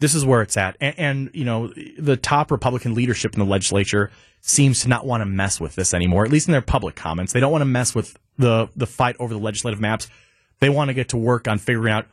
this 0.00 0.14
is 0.14 0.24
where 0.24 0.42
it's 0.42 0.56
at. 0.56 0.76
And, 0.80 0.98
and, 0.98 1.30
you 1.32 1.44
know, 1.44 1.72
the 1.98 2.16
top 2.16 2.50
Republican 2.50 2.94
leadership 2.94 3.34
in 3.34 3.40
the 3.40 3.46
legislature 3.46 4.10
seems 4.40 4.82
to 4.82 4.88
not 4.88 5.06
want 5.06 5.20
to 5.20 5.26
mess 5.26 5.60
with 5.60 5.74
this 5.74 5.92
anymore, 5.92 6.24
at 6.24 6.30
least 6.30 6.48
in 6.48 6.52
their 6.52 6.62
public 6.62 6.94
comments. 6.94 7.32
They 7.32 7.40
don't 7.40 7.52
want 7.52 7.62
to 7.62 7.66
mess 7.66 7.94
with 7.94 8.16
the, 8.38 8.68
the 8.76 8.86
fight 8.86 9.16
over 9.18 9.34
the 9.34 9.40
legislative 9.40 9.80
maps. 9.80 10.08
They 10.60 10.68
want 10.68 10.88
to 10.88 10.94
get 10.94 11.08
to 11.10 11.16
work 11.16 11.48
on 11.48 11.58
figuring 11.58 11.92
out 11.92 12.06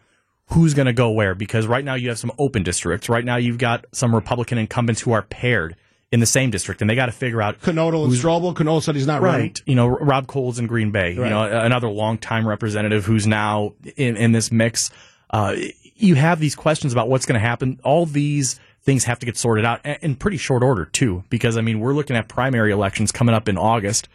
who's 0.47 0.73
going 0.73 0.85
to 0.85 0.93
go 0.93 1.09
where 1.11 1.35
because 1.35 1.67
right 1.67 1.83
now 1.83 1.95
you 1.95 2.09
have 2.09 2.19
some 2.19 2.31
open 2.37 2.63
districts. 2.63 3.09
Right 3.09 3.25
now 3.25 3.37
you've 3.37 3.57
got 3.57 3.85
some 3.91 4.13
Republican 4.13 4.57
incumbents 4.57 5.01
who 5.01 5.11
are 5.11 5.21
paired 5.21 5.75
in 6.11 6.19
the 6.19 6.25
same 6.25 6.51
district, 6.51 6.81
and 6.81 6.89
they 6.89 6.95
got 6.95 7.07
to 7.07 7.11
figure 7.11 7.41
out 7.41 7.59
Knodl 7.61 8.05
and 8.05 8.13
Strobel. 8.13 8.55
Knodl 8.55 8.81
said 8.81 8.95
he's 8.95 9.07
not 9.07 9.21
right. 9.21 9.31
Running. 9.31 9.55
You 9.65 9.75
know, 9.75 9.87
Rob 9.87 10.27
Cole's 10.27 10.59
in 10.59 10.67
Green 10.67 10.91
Bay. 10.91 11.17
Right. 11.17 11.25
You 11.25 11.29
know, 11.29 11.43
another 11.43 11.89
longtime 11.89 12.47
representative 12.47 13.05
who's 13.05 13.25
now 13.27 13.73
in 13.95 14.15
in 14.15 14.31
this 14.31 14.51
mix. 14.51 14.91
Uh, 15.29 15.55
you 15.95 16.15
have 16.15 16.39
these 16.39 16.55
questions 16.55 16.93
about 16.93 17.09
what's 17.09 17.25
going 17.25 17.39
to 17.39 17.45
happen. 17.45 17.79
All 17.83 18.05
these 18.05 18.59
things 18.83 19.05
have 19.05 19.19
to 19.19 19.25
get 19.25 19.37
sorted 19.37 19.65
out 19.65 19.85
in 19.85 20.15
pretty 20.15 20.37
short 20.37 20.61
order 20.61 20.85
too, 20.85 21.23
because 21.29 21.57
I 21.57 21.61
mean 21.61 21.79
we're 21.79 21.93
looking 21.93 22.15
at 22.15 22.27
primary 22.27 22.71
elections 22.71 23.11
coming 23.11 23.33
up 23.33 23.49
in 23.49 23.57
August. 23.57 24.07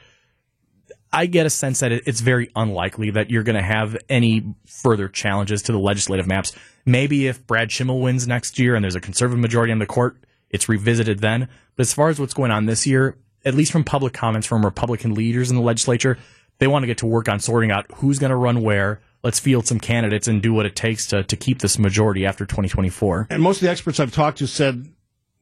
I 1.13 1.27
get 1.27 1.45
a 1.45 1.51
sense 1.51 1.81
that 1.81 1.91
it's 1.91 2.21
very 2.21 2.51
unlikely 2.55 3.11
that 3.11 3.31
you're 3.31 3.43
going 3.43 3.57
to 3.57 3.63
have 3.63 3.97
any 4.09 4.55
further 4.67 5.09
challenges 5.09 5.63
to 5.63 5.73
the 5.73 5.79
legislative 5.79 6.29
maps. 6.29 6.53
Maybe 6.87 7.27
if 7.27 7.45
Brad 7.47 7.71
Schimel 7.71 8.01
wins 8.01 8.29
next 8.29 8.61
year 8.61 8.77
and 8.77 8.85
there's 8.85 8.95
a 8.95 9.01
conservative 9.01 9.41
majority 9.41 9.73
on 9.73 9.81
the 9.81 9.87
court, 9.87 10.19
it's 10.51 10.69
revisited 10.69 11.19
then. 11.19 11.49
But 11.75 11.83
as 11.83 11.93
far 11.93 12.11
as 12.11 12.21
what's 12.21 12.35
going 12.35 12.53
on 12.53 12.67
this 12.67 12.87
year, 12.87 13.17
at 13.45 13.55
least 13.55 13.73
from 13.73 13.83
public 13.83 14.13
comments 14.13 14.47
from 14.47 14.65
Republican 14.65 15.15
leaders 15.15 15.51
in 15.51 15.57
the 15.57 15.63
legislature, 15.63 16.17
they 16.59 16.69
want 16.69 16.85
to 16.85 16.87
get 16.87 16.99
to 16.99 17.07
work 17.07 17.29
on 17.29 17.41
sorting 17.41 17.73
out 17.73 17.87
who's 17.95 18.21
going 18.21 18.31
to 18.31 18.37
run 18.37 18.63
where, 18.63 19.01
let's 19.23 19.39
field 19.39 19.67
some 19.67 19.79
candidates 19.79 20.29
and 20.29 20.43
do 20.43 20.53
what 20.53 20.67
it 20.67 20.77
takes 20.77 21.07
to, 21.09 21.23
to 21.25 21.37
keep 21.37 21.61
this 21.61 21.79
majority 21.79 22.25
after 22.25 22.47
2024. 22.47 23.29
And 23.31 23.43
most 23.43 23.59
of 23.59 23.63
the 23.63 23.71
experts 23.71 24.01
I've 24.01 24.13
talked 24.13 24.39
to 24.39 24.47
said 24.47 24.89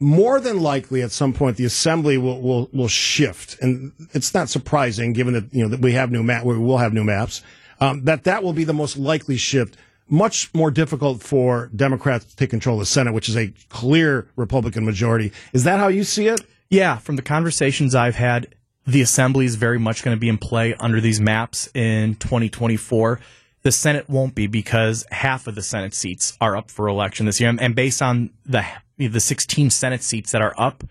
more 0.00 0.40
than 0.40 0.60
likely 0.60 1.02
at 1.02 1.10
some 1.10 1.32
point 1.32 1.56
the 1.56 1.64
assembly 1.64 2.18
will, 2.18 2.40
will, 2.40 2.68
will 2.72 2.88
shift. 2.88 3.58
And 3.60 3.92
it's 4.12 4.34
not 4.34 4.48
surprising 4.48 5.12
given 5.12 5.34
that, 5.34 5.52
you 5.52 5.62
know, 5.62 5.68
that 5.68 5.80
we 5.80 5.92
have 5.92 6.10
new 6.10 6.22
map, 6.22 6.44
we 6.44 6.56
will 6.56 6.78
have 6.78 6.92
new 6.92 7.04
maps, 7.04 7.42
um, 7.80 8.04
that 8.04 8.24
that 8.24 8.42
will 8.42 8.52
be 8.52 8.64
the 8.64 8.72
most 8.72 8.96
likely 8.96 9.36
shift. 9.36 9.76
Much 10.10 10.52
more 10.54 10.70
difficult 10.70 11.22
for 11.22 11.70
Democrats 11.76 12.24
to 12.24 12.36
take 12.36 12.48
control 12.48 12.76
of 12.76 12.80
the 12.80 12.86
Senate, 12.86 13.12
which 13.12 13.28
is 13.28 13.36
a 13.36 13.52
clear 13.68 14.26
Republican 14.36 14.84
majority. 14.86 15.32
Is 15.52 15.64
that 15.64 15.78
how 15.78 15.88
you 15.88 16.02
see 16.02 16.28
it? 16.28 16.40
Yeah, 16.70 16.96
from 16.96 17.16
the 17.16 17.22
conversations 17.22 17.94
I've 17.94 18.14
had, 18.14 18.54
the 18.86 19.02
assembly 19.02 19.44
is 19.44 19.56
very 19.56 19.78
much 19.78 20.02
going 20.02 20.16
to 20.16 20.20
be 20.20 20.30
in 20.30 20.38
play 20.38 20.74
under 20.74 20.98
these 20.98 21.20
maps 21.20 21.68
in 21.74 22.14
2024. 22.14 23.20
The 23.62 23.72
Senate 23.72 24.08
won't 24.08 24.34
be 24.34 24.46
because 24.46 25.04
half 25.10 25.46
of 25.46 25.54
the 25.54 25.62
Senate 25.62 25.94
seats 25.94 26.36
are 26.40 26.56
up 26.56 26.70
for 26.70 26.88
election 26.88 27.26
this 27.26 27.40
year, 27.40 27.54
and 27.58 27.74
based 27.74 28.02
on 28.02 28.30
the 28.46 28.64
the 28.96 29.20
16 29.20 29.70
Senate 29.70 30.02
seats 30.02 30.32
that 30.32 30.42
are 30.42 30.54
up, 30.58 30.84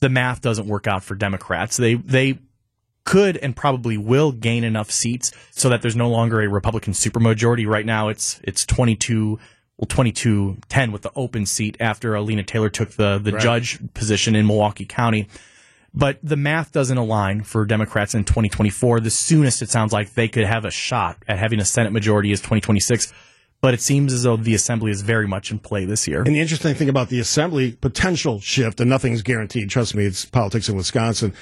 the 0.00 0.08
math 0.08 0.40
doesn't 0.40 0.66
work 0.66 0.86
out 0.86 1.02
for 1.02 1.14
Democrats. 1.14 1.76
They 1.76 1.94
they 1.94 2.38
could 3.04 3.36
and 3.36 3.54
probably 3.54 3.98
will 3.98 4.32
gain 4.32 4.64
enough 4.64 4.90
seats 4.90 5.32
so 5.50 5.68
that 5.68 5.82
there's 5.82 5.96
no 5.96 6.08
longer 6.08 6.40
a 6.40 6.48
Republican 6.48 6.92
supermajority. 6.92 7.66
Right 7.66 7.86
now, 7.86 8.08
it's 8.08 8.40
it's 8.44 8.64
22 8.66 9.38
well 9.76 9.86
22 9.86 10.58
10 10.68 10.92
with 10.92 11.02
the 11.02 11.10
open 11.16 11.46
seat 11.46 11.76
after 11.80 12.14
Alina 12.14 12.42
Taylor 12.42 12.70
took 12.70 12.90
the 12.90 13.18
the 13.18 13.32
right. 13.32 13.42
judge 13.42 13.78
position 13.94 14.34
in 14.34 14.46
Milwaukee 14.46 14.86
County. 14.86 15.28
But 15.94 16.18
the 16.22 16.36
math 16.36 16.72
doesn't 16.72 16.98
align 16.98 17.42
for 17.42 17.64
Democrats 17.64 18.14
in 18.14 18.24
2024. 18.24 19.00
The 19.00 19.10
soonest 19.10 19.62
it 19.62 19.70
sounds 19.70 19.92
like 19.92 20.14
they 20.14 20.28
could 20.28 20.44
have 20.44 20.64
a 20.64 20.70
shot 20.70 21.18
at 21.28 21.38
having 21.38 21.60
a 21.60 21.64
Senate 21.64 21.92
majority 21.92 22.32
is 22.32 22.40
2026 22.40 23.12
but 23.64 23.72
it 23.72 23.80
seems 23.80 24.12
as 24.12 24.24
though 24.24 24.36
the 24.36 24.54
assembly 24.54 24.90
is 24.90 25.00
very 25.00 25.26
much 25.26 25.50
in 25.50 25.58
play 25.58 25.86
this 25.86 26.06
year. 26.06 26.20
And 26.20 26.36
the 26.36 26.40
interesting 26.40 26.74
thing 26.74 26.90
about 26.90 27.08
the 27.08 27.18
assembly 27.18 27.72
potential 27.72 28.38
shift, 28.38 28.78
and 28.78 28.90
nothing's 28.90 29.22
guaranteed. 29.22 29.70
Trust 29.70 29.94
me, 29.94 30.04
it's 30.04 30.26
politics 30.26 30.68
in 30.68 30.76
Wisconsin. 30.76 31.32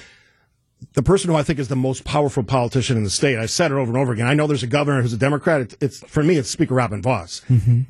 The 0.93 1.03
person 1.03 1.29
who 1.29 1.35
I 1.35 1.43
think 1.43 1.59
is 1.59 1.67
the 1.67 1.75
most 1.75 2.05
powerful 2.05 2.41
politician 2.41 2.95
in 2.95 3.03
the 3.03 3.09
state, 3.09 3.37
I've 3.37 3.51
said 3.51 3.71
it 3.71 3.75
over 3.75 3.91
and 3.91 3.97
over 3.97 4.13
again. 4.13 4.25
I 4.25 4.35
know 4.35 4.47
there's 4.47 4.63
a 4.63 4.67
governor 4.67 5.01
who's 5.01 5.11
a 5.11 5.17
Democrat. 5.17 5.75
It's, 5.81 5.99
for 6.07 6.23
me, 6.23 6.37
it's 6.37 6.49
Speaker 6.49 6.75
Robin 6.75 7.01
Vos. 7.01 7.41
Mm-hmm. 7.49 7.81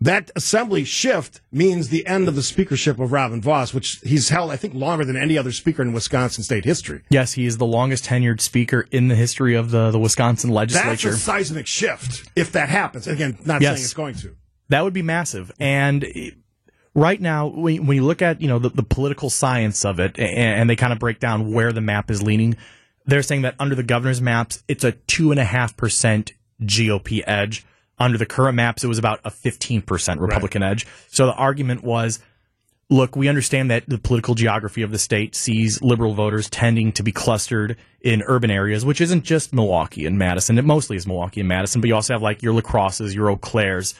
That 0.00 0.30
assembly 0.36 0.84
shift 0.84 1.40
means 1.50 1.88
the 1.88 2.06
end 2.06 2.28
of 2.28 2.36
the 2.36 2.42
speakership 2.42 3.00
of 3.00 3.10
Robin 3.10 3.40
Vos, 3.42 3.74
which 3.74 4.00
he's 4.04 4.28
held, 4.28 4.52
I 4.52 4.56
think, 4.56 4.74
longer 4.74 5.04
than 5.04 5.16
any 5.16 5.36
other 5.36 5.50
speaker 5.50 5.82
in 5.82 5.92
Wisconsin 5.92 6.44
state 6.44 6.64
history. 6.64 7.02
Yes, 7.10 7.32
he 7.32 7.46
is 7.46 7.58
the 7.58 7.66
longest 7.66 8.04
tenured 8.04 8.40
speaker 8.40 8.86
in 8.92 9.08
the 9.08 9.16
history 9.16 9.56
of 9.56 9.72
the, 9.72 9.90
the 9.90 9.98
Wisconsin 9.98 10.50
legislature. 10.50 11.10
That's 11.10 11.20
a 11.20 11.24
seismic 11.24 11.66
shift 11.66 12.30
if 12.36 12.52
that 12.52 12.68
happens. 12.68 13.08
Again, 13.08 13.38
not 13.44 13.60
yes. 13.60 13.76
saying 13.76 13.84
it's 13.84 13.94
going 13.94 14.14
to. 14.16 14.36
That 14.68 14.84
would 14.84 14.92
be 14.92 15.02
massive. 15.02 15.50
And 15.58 16.06
right 16.94 17.20
now, 17.20 17.48
when, 17.48 17.86
when 17.86 17.96
you 17.96 18.04
look 18.04 18.22
at 18.22 18.40
you 18.40 18.46
know 18.46 18.60
the, 18.60 18.68
the 18.68 18.84
political 18.84 19.30
science 19.30 19.84
of 19.84 19.98
it, 19.98 20.18
and, 20.18 20.60
and 20.60 20.70
they 20.70 20.76
kind 20.76 20.92
of 20.92 21.00
break 21.00 21.18
down 21.18 21.52
where 21.52 21.72
the 21.72 21.80
map 21.80 22.10
is 22.10 22.22
leaning, 22.22 22.56
they're 23.06 23.22
saying 23.22 23.42
that 23.42 23.56
under 23.58 23.74
the 23.74 23.82
governor's 23.82 24.20
maps, 24.20 24.62
it's 24.68 24.84
a 24.84 24.92
two 24.92 25.32
and 25.32 25.40
a 25.40 25.44
half 25.44 25.76
percent 25.76 26.32
GOP 26.62 27.22
edge. 27.26 27.64
Under 28.00 28.18
the 28.18 28.26
current 28.26 28.56
maps, 28.56 28.84
it 28.84 28.88
was 28.88 28.98
about 28.98 29.20
a 29.24 29.30
fifteen 29.30 29.82
percent 29.82 30.20
Republican 30.20 30.62
edge. 30.62 30.86
So 31.08 31.26
the 31.26 31.34
argument 31.34 31.82
was. 31.82 32.20
Look, 32.90 33.16
we 33.16 33.28
understand 33.28 33.70
that 33.70 33.86
the 33.86 33.98
political 33.98 34.34
geography 34.34 34.80
of 34.80 34.90
the 34.90 34.98
state 34.98 35.34
sees 35.34 35.82
liberal 35.82 36.14
voters 36.14 36.48
tending 36.48 36.92
to 36.92 37.02
be 37.02 37.12
clustered 37.12 37.76
in 38.00 38.22
urban 38.22 38.50
areas, 38.50 38.82
which 38.82 39.02
isn't 39.02 39.24
just 39.24 39.52
Milwaukee 39.52 40.06
and 40.06 40.18
Madison. 40.18 40.56
It 40.56 40.64
mostly 40.64 40.96
is 40.96 41.06
Milwaukee 41.06 41.40
and 41.40 41.48
Madison, 41.50 41.82
but 41.82 41.88
you 41.88 41.94
also 41.94 42.14
have 42.14 42.22
like 42.22 42.42
your 42.42 42.54
La 42.54 42.62
Crosses, 42.62 43.14
your 43.14 43.28
Eau 43.28 43.36
Claires, 43.36 43.94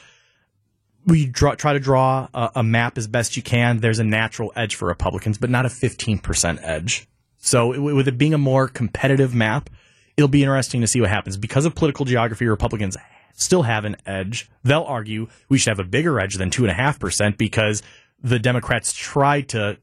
we 1.05 1.25
draw, 1.25 1.55
try 1.55 1.73
to 1.73 1.79
draw 1.79 2.27
a, 2.33 2.51
a, 2.55 2.63
map 2.63 2.97
as 2.97 3.07
best 3.07 3.35
you 3.35 3.43
can. 3.43 3.79
There's 3.79 3.99
a 3.99 4.03
natural 4.03 4.51
edge 4.55 4.75
for 4.75 4.87
Republicans, 4.87 5.37
but 5.37 5.49
not 5.49 5.65
a 5.65 5.69
15% 5.69 6.59
edge. 6.61 7.07
So, 7.37 7.73
it, 7.73 7.79
with 7.79 8.07
it 8.07 8.17
being 8.17 8.33
a 8.33 8.37
more 8.37 8.67
competitive 8.67 9.33
map, 9.33 9.69
it'll 10.17 10.27
be 10.27 10.43
interesting 10.43 10.81
to 10.81 10.87
see 10.87 11.01
what 11.01 11.09
happens. 11.09 11.37
Because 11.37 11.65
of 11.65 11.75
political 11.75 12.05
geography, 12.05 12.45
Republicans 12.47 12.97
still 13.33 13.63
have 13.63 13.85
an 13.85 13.97
edge. 14.05 14.49
They'll 14.63 14.83
argue 14.83 15.27
we 15.49 15.57
should 15.57 15.71
have 15.71 15.79
a 15.79 15.89
bigger 15.89 16.19
edge 16.19 16.35
than 16.35 16.49
2.5% 16.49 17.37
because 17.37 17.81
the 18.21 18.39
Democrats 18.39 18.93
tried 18.93 19.49
to, 19.49 19.77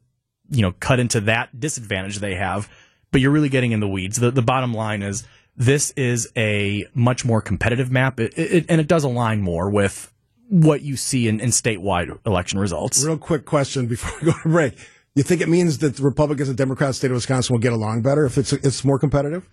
you 0.51 0.63
know, 0.63 0.73
cut 0.73 1.01
into 1.01 1.21
that 1.23 1.59
disadvantage 1.59 2.19
they 2.19 2.35
have. 2.35 2.69
But 3.13 3.21
you're 3.21 3.31
really 3.31 3.49
getting 3.49 3.73
in 3.73 3.81
the 3.81 3.89
weeds. 3.89 4.19
The, 4.19 4.31
the 4.31 4.43
bottom 4.43 4.75
line 4.75 5.03
is 5.03 5.25
this 5.57 5.91
is 5.93 6.31
a 6.37 6.87
much 6.95 7.25
more 7.25 7.41
competitive 7.41 7.91
map, 7.91 8.21
it, 8.21 8.37
it, 8.37 8.67
and 8.69 8.81
it 8.81 8.89
does 8.89 9.05
align 9.05 9.41
more 9.41 9.71
with 9.71 10.13
what 10.49 10.83
you 10.83 10.97
see 10.97 11.29
in, 11.29 11.41
in 11.41 11.49
statewide 11.49 12.19
election 12.27 12.59
results. 12.59 13.05
Real 13.05 13.19
quick 13.19 13.45
question 13.45 13.87
before 13.87 14.13
we 14.21 14.33
go 14.33 14.39
to 14.43 14.49
break. 14.49 14.75
You 15.15 15.23
think 15.23 15.41
it 15.41 15.49
means 15.49 15.79
that 15.79 15.97
the 15.97 16.03
Republicans 16.03 16.49
and 16.49 16.59
Democrats 16.59 16.99
state 16.99 17.11
of 17.11 17.15
Wisconsin 17.15 17.55
will 17.55 17.61
get 17.61 17.73
along 17.73 18.03
better 18.03 18.27
if 18.27 18.37
it's 18.37 18.53
it's 18.53 18.85
more 18.85 18.99
competitive? 18.99 19.49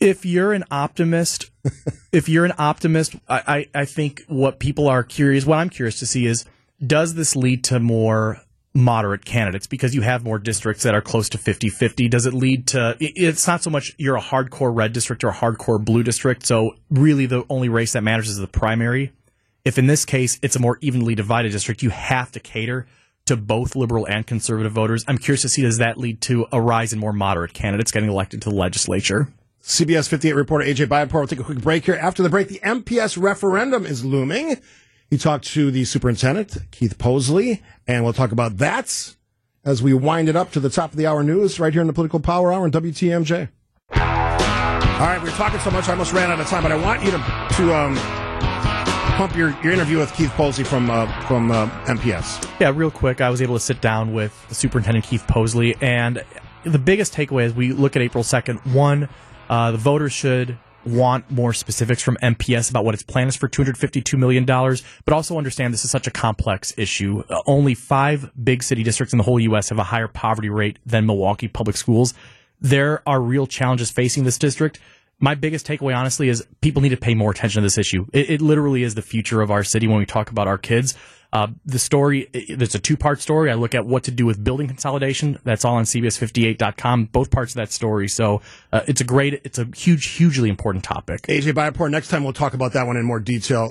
If 0.00 0.24
you're 0.24 0.52
an 0.52 0.64
optimist, 0.70 1.50
if 2.12 2.28
you're 2.28 2.44
an 2.44 2.54
optimist, 2.58 3.16
I, 3.28 3.68
I, 3.74 3.80
I 3.80 3.84
think 3.84 4.24
what 4.28 4.58
people 4.58 4.88
are 4.88 5.02
curious, 5.02 5.44
what 5.44 5.58
I'm 5.58 5.70
curious 5.70 5.98
to 6.00 6.06
see 6.06 6.26
is, 6.26 6.44
does 6.84 7.14
this 7.14 7.34
lead 7.34 7.64
to 7.64 7.80
more 7.80 8.40
moderate 8.74 9.24
candidates 9.24 9.66
because 9.66 9.94
you 9.94 10.02
have 10.02 10.22
more 10.22 10.38
districts 10.38 10.84
that 10.84 10.94
are 10.94 11.00
close 11.00 11.28
to 11.30 11.38
50-50 11.38 12.08
does 12.08 12.26
it 12.26 12.34
lead 12.34 12.66
to 12.68 12.94
it's 13.00 13.46
not 13.46 13.60
so 13.60 13.70
much 13.70 13.92
you're 13.98 14.14
a 14.14 14.20
hardcore 14.20 14.72
red 14.72 14.92
district 14.92 15.24
or 15.24 15.28
a 15.28 15.34
hardcore 15.34 15.82
blue 15.82 16.04
district 16.04 16.46
so 16.46 16.76
really 16.88 17.26
the 17.26 17.44
only 17.48 17.68
race 17.68 17.94
that 17.94 18.04
matters 18.04 18.28
is 18.28 18.36
the 18.36 18.46
primary 18.46 19.10
if 19.68 19.78
in 19.78 19.86
this 19.86 20.04
case 20.06 20.38
it's 20.42 20.56
a 20.56 20.60
more 20.60 20.78
evenly 20.80 21.14
divided 21.14 21.52
district, 21.52 21.82
you 21.82 21.90
have 21.90 22.32
to 22.32 22.40
cater 22.40 22.86
to 23.26 23.36
both 23.36 23.76
liberal 23.76 24.06
and 24.06 24.26
conservative 24.26 24.72
voters. 24.72 25.04
I'm 25.06 25.18
curious 25.18 25.42
to 25.42 25.50
see 25.50 25.60
does 25.60 25.76
that 25.76 25.98
lead 25.98 26.22
to 26.22 26.46
a 26.50 26.60
rise 26.60 26.94
in 26.94 26.98
more 26.98 27.12
moderate 27.12 27.52
candidates 27.52 27.90
getting 27.90 28.08
elected 28.08 28.40
to 28.42 28.48
the 28.48 28.54
legislature? 28.54 29.28
CBS 29.62 30.08
58 30.08 30.32
reporter 30.34 30.64
AJ 30.64 30.86
Bayatpour 30.86 31.20
will 31.20 31.26
take 31.26 31.40
a 31.40 31.44
quick 31.44 31.60
break 31.60 31.84
here. 31.84 31.96
After 31.96 32.22
the 32.22 32.28
break, 32.28 32.48
the 32.48 32.60
MPS 32.60 33.20
referendum 33.20 33.84
is 33.84 34.04
looming. 34.04 34.56
He 35.10 35.18
talked 35.18 35.46
to 35.48 35.70
the 35.70 35.84
superintendent, 35.84 36.56
Keith 36.70 36.98
Posley, 36.98 37.62
and 37.86 38.04
we'll 38.04 38.12
talk 38.12 38.32
about 38.32 38.58
that 38.58 39.14
as 39.64 39.82
we 39.82 39.92
wind 39.94 40.28
it 40.28 40.36
up 40.36 40.52
to 40.52 40.60
the 40.60 40.70
top 40.70 40.92
of 40.92 40.96
the 40.96 41.06
hour 41.06 41.22
news 41.22 41.58
right 41.58 41.72
here 41.72 41.80
in 41.80 41.86
the 41.86 41.92
Political 41.92 42.20
Power 42.20 42.52
Hour 42.52 42.64
on 42.64 42.70
WTMJ. 42.70 43.48
All 43.90 45.06
right, 45.06 45.22
we 45.22 45.28
are 45.28 45.32
talking 45.32 45.60
so 45.60 45.70
much 45.70 45.88
I 45.88 45.92
almost 45.92 46.12
ran 46.12 46.30
out 46.30 46.40
of 46.40 46.46
time, 46.46 46.62
but 46.62 46.72
I 46.72 46.76
want 46.76 47.04
you 47.04 47.10
to, 47.10 47.18
to 47.18 47.74
um, 47.74 47.96
pump 49.16 49.36
your, 49.36 49.50
your 49.62 49.72
interview 49.72 49.98
with 49.98 50.12
Keith 50.14 50.30
Posley 50.30 50.66
from 50.66 50.90
uh, 50.90 51.06
from 51.22 51.50
uh, 51.50 51.68
MPS. 51.86 52.48
Yeah, 52.60 52.72
real 52.74 52.90
quick, 52.90 53.20
I 53.20 53.30
was 53.30 53.40
able 53.40 53.54
to 53.54 53.60
sit 53.60 53.80
down 53.80 54.12
with 54.12 54.48
the 54.48 54.54
superintendent 54.54 55.04
Keith 55.04 55.24
Posley, 55.26 55.76
and 55.82 56.24
the 56.64 56.78
biggest 56.78 57.14
takeaway 57.14 57.44
as 57.44 57.54
we 57.54 57.72
look 57.72 57.96
at 57.96 58.02
April 58.02 58.24
second, 58.24 58.58
one, 58.72 59.08
uh, 59.48 59.70
the 59.72 59.78
voters 59.78 60.12
should 60.12 60.58
want 60.84 61.30
more 61.30 61.52
specifics 61.52 62.02
from 62.02 62.16
MPS 62.22 62.70
about 62.70 62.84
what 62.84 62.94
its 62.94 63.02
plan 63.02 63.28
is 63.28 63.36
for 63.36 63.48
$252 63.48 64.18
million, 64.18 64.44
but 64.44 65.12
also 65.12 65.36
understand 65.36 65.74
this 65.74 65.84
is 65.84 65.90
such 65.90 66.06
a 66.06 66.10
complex 66.10 66.72
issue. 66.76 67.22
Uh, 67.28 67.42
only 67.46 67.74
five 67.74 68.30
big 68.42 68.62
city 68.62 68.82
districts 68.82 69.12
in 69.12 69.18
the 69.18 69.24
whole 69.24 69.40
U.S. 69.40 69.68
have 69.68 69.78
a 69.78 69.84
higher 69.84 70.08
poverty 70.08 70.48
rate 70.48 70.78
than 70.86 71.04
Milwaukee 71.04 71.48
Public 71.48 71.76
Schools. 71.76 72.14
There 72.60 73.02
are 73.06 73.20
real 73.20 73.46
challenges 73.46 73.90
facing 73.90 74.24
this 74.24 74.38
district 74.38 74.80
my 75.20 75.34
biggest 75.34 75.66
takeaway, 75.66 75.96
honestly, 75.96 76.28
is 76.28 76.46
people 76.60 76.80
need 76.82 76.90
to 76.90 76.96
pay 76.96 77.14
more 77.14 77.30
attention 77.30 77.62
to 77.62 77.66
this 77.66 77.78
issue. 77.78 78.06
It, 78.12 78.30
it 78.30 78.40
literally 78.40 78.82
is 78.82 78.94
the 78.94 79.02
future 79.02 79.40
of 79.42 79.50
our 79.50 79.64
city 79.64 79.86
when 79.86 79.98
we 79.98 80.06
talk 80.06 80.30
about 80.30 80.46
our 80.46 80.58
kids. 80.58 80.94
Uh, 81.32 81.48
the 81.66 81.78
story, 81.78 82.28
there's 82.48 82.74
a 82.74 82.78
two 82.78 82.96
part 82.96 83.20
story. 83.20 83.50
I 83.50 83.54
look 83.54 83.74
at 83.74 83.84
what 83.84 84.04
to 84.04 84.10
do 84.10 84.24
with 84.24 84.42
building 84.42 84.66
consolidation. 84.66 85.38
That's 85.44 85.64
all 85.64 85.74
on 85.74 85.84
CBS58.com, 85.84 87.06
both 87.06 87.30
parts 87.30 87.52
of 87.52 87.56
that 87.56 87.70
story. 87.70 88.08
So 88.08 88.40
uh, 88.72 88.82
it's 88.86 89.00
a 89.00 89.04
great, 89.04 89.42
it's 89.44 89.58
a 89.58 89.68
huge, 89.76 90.06
hugely 90.06 90.48
important 90.48 90.84
topic. 90.84 91.22
AJ 91.22 91.52
Bayatpour, 91.52 91.90
next 91.90 92.08
time 92.08 92.24
we'll 92.24 92.32
talk 92.32 92.54
about 92.54 92.72
that 92.72 92.86
one 92.86 92.96
in 92.96 93.04
more 93.04 93.20
detail. 93.20 93.66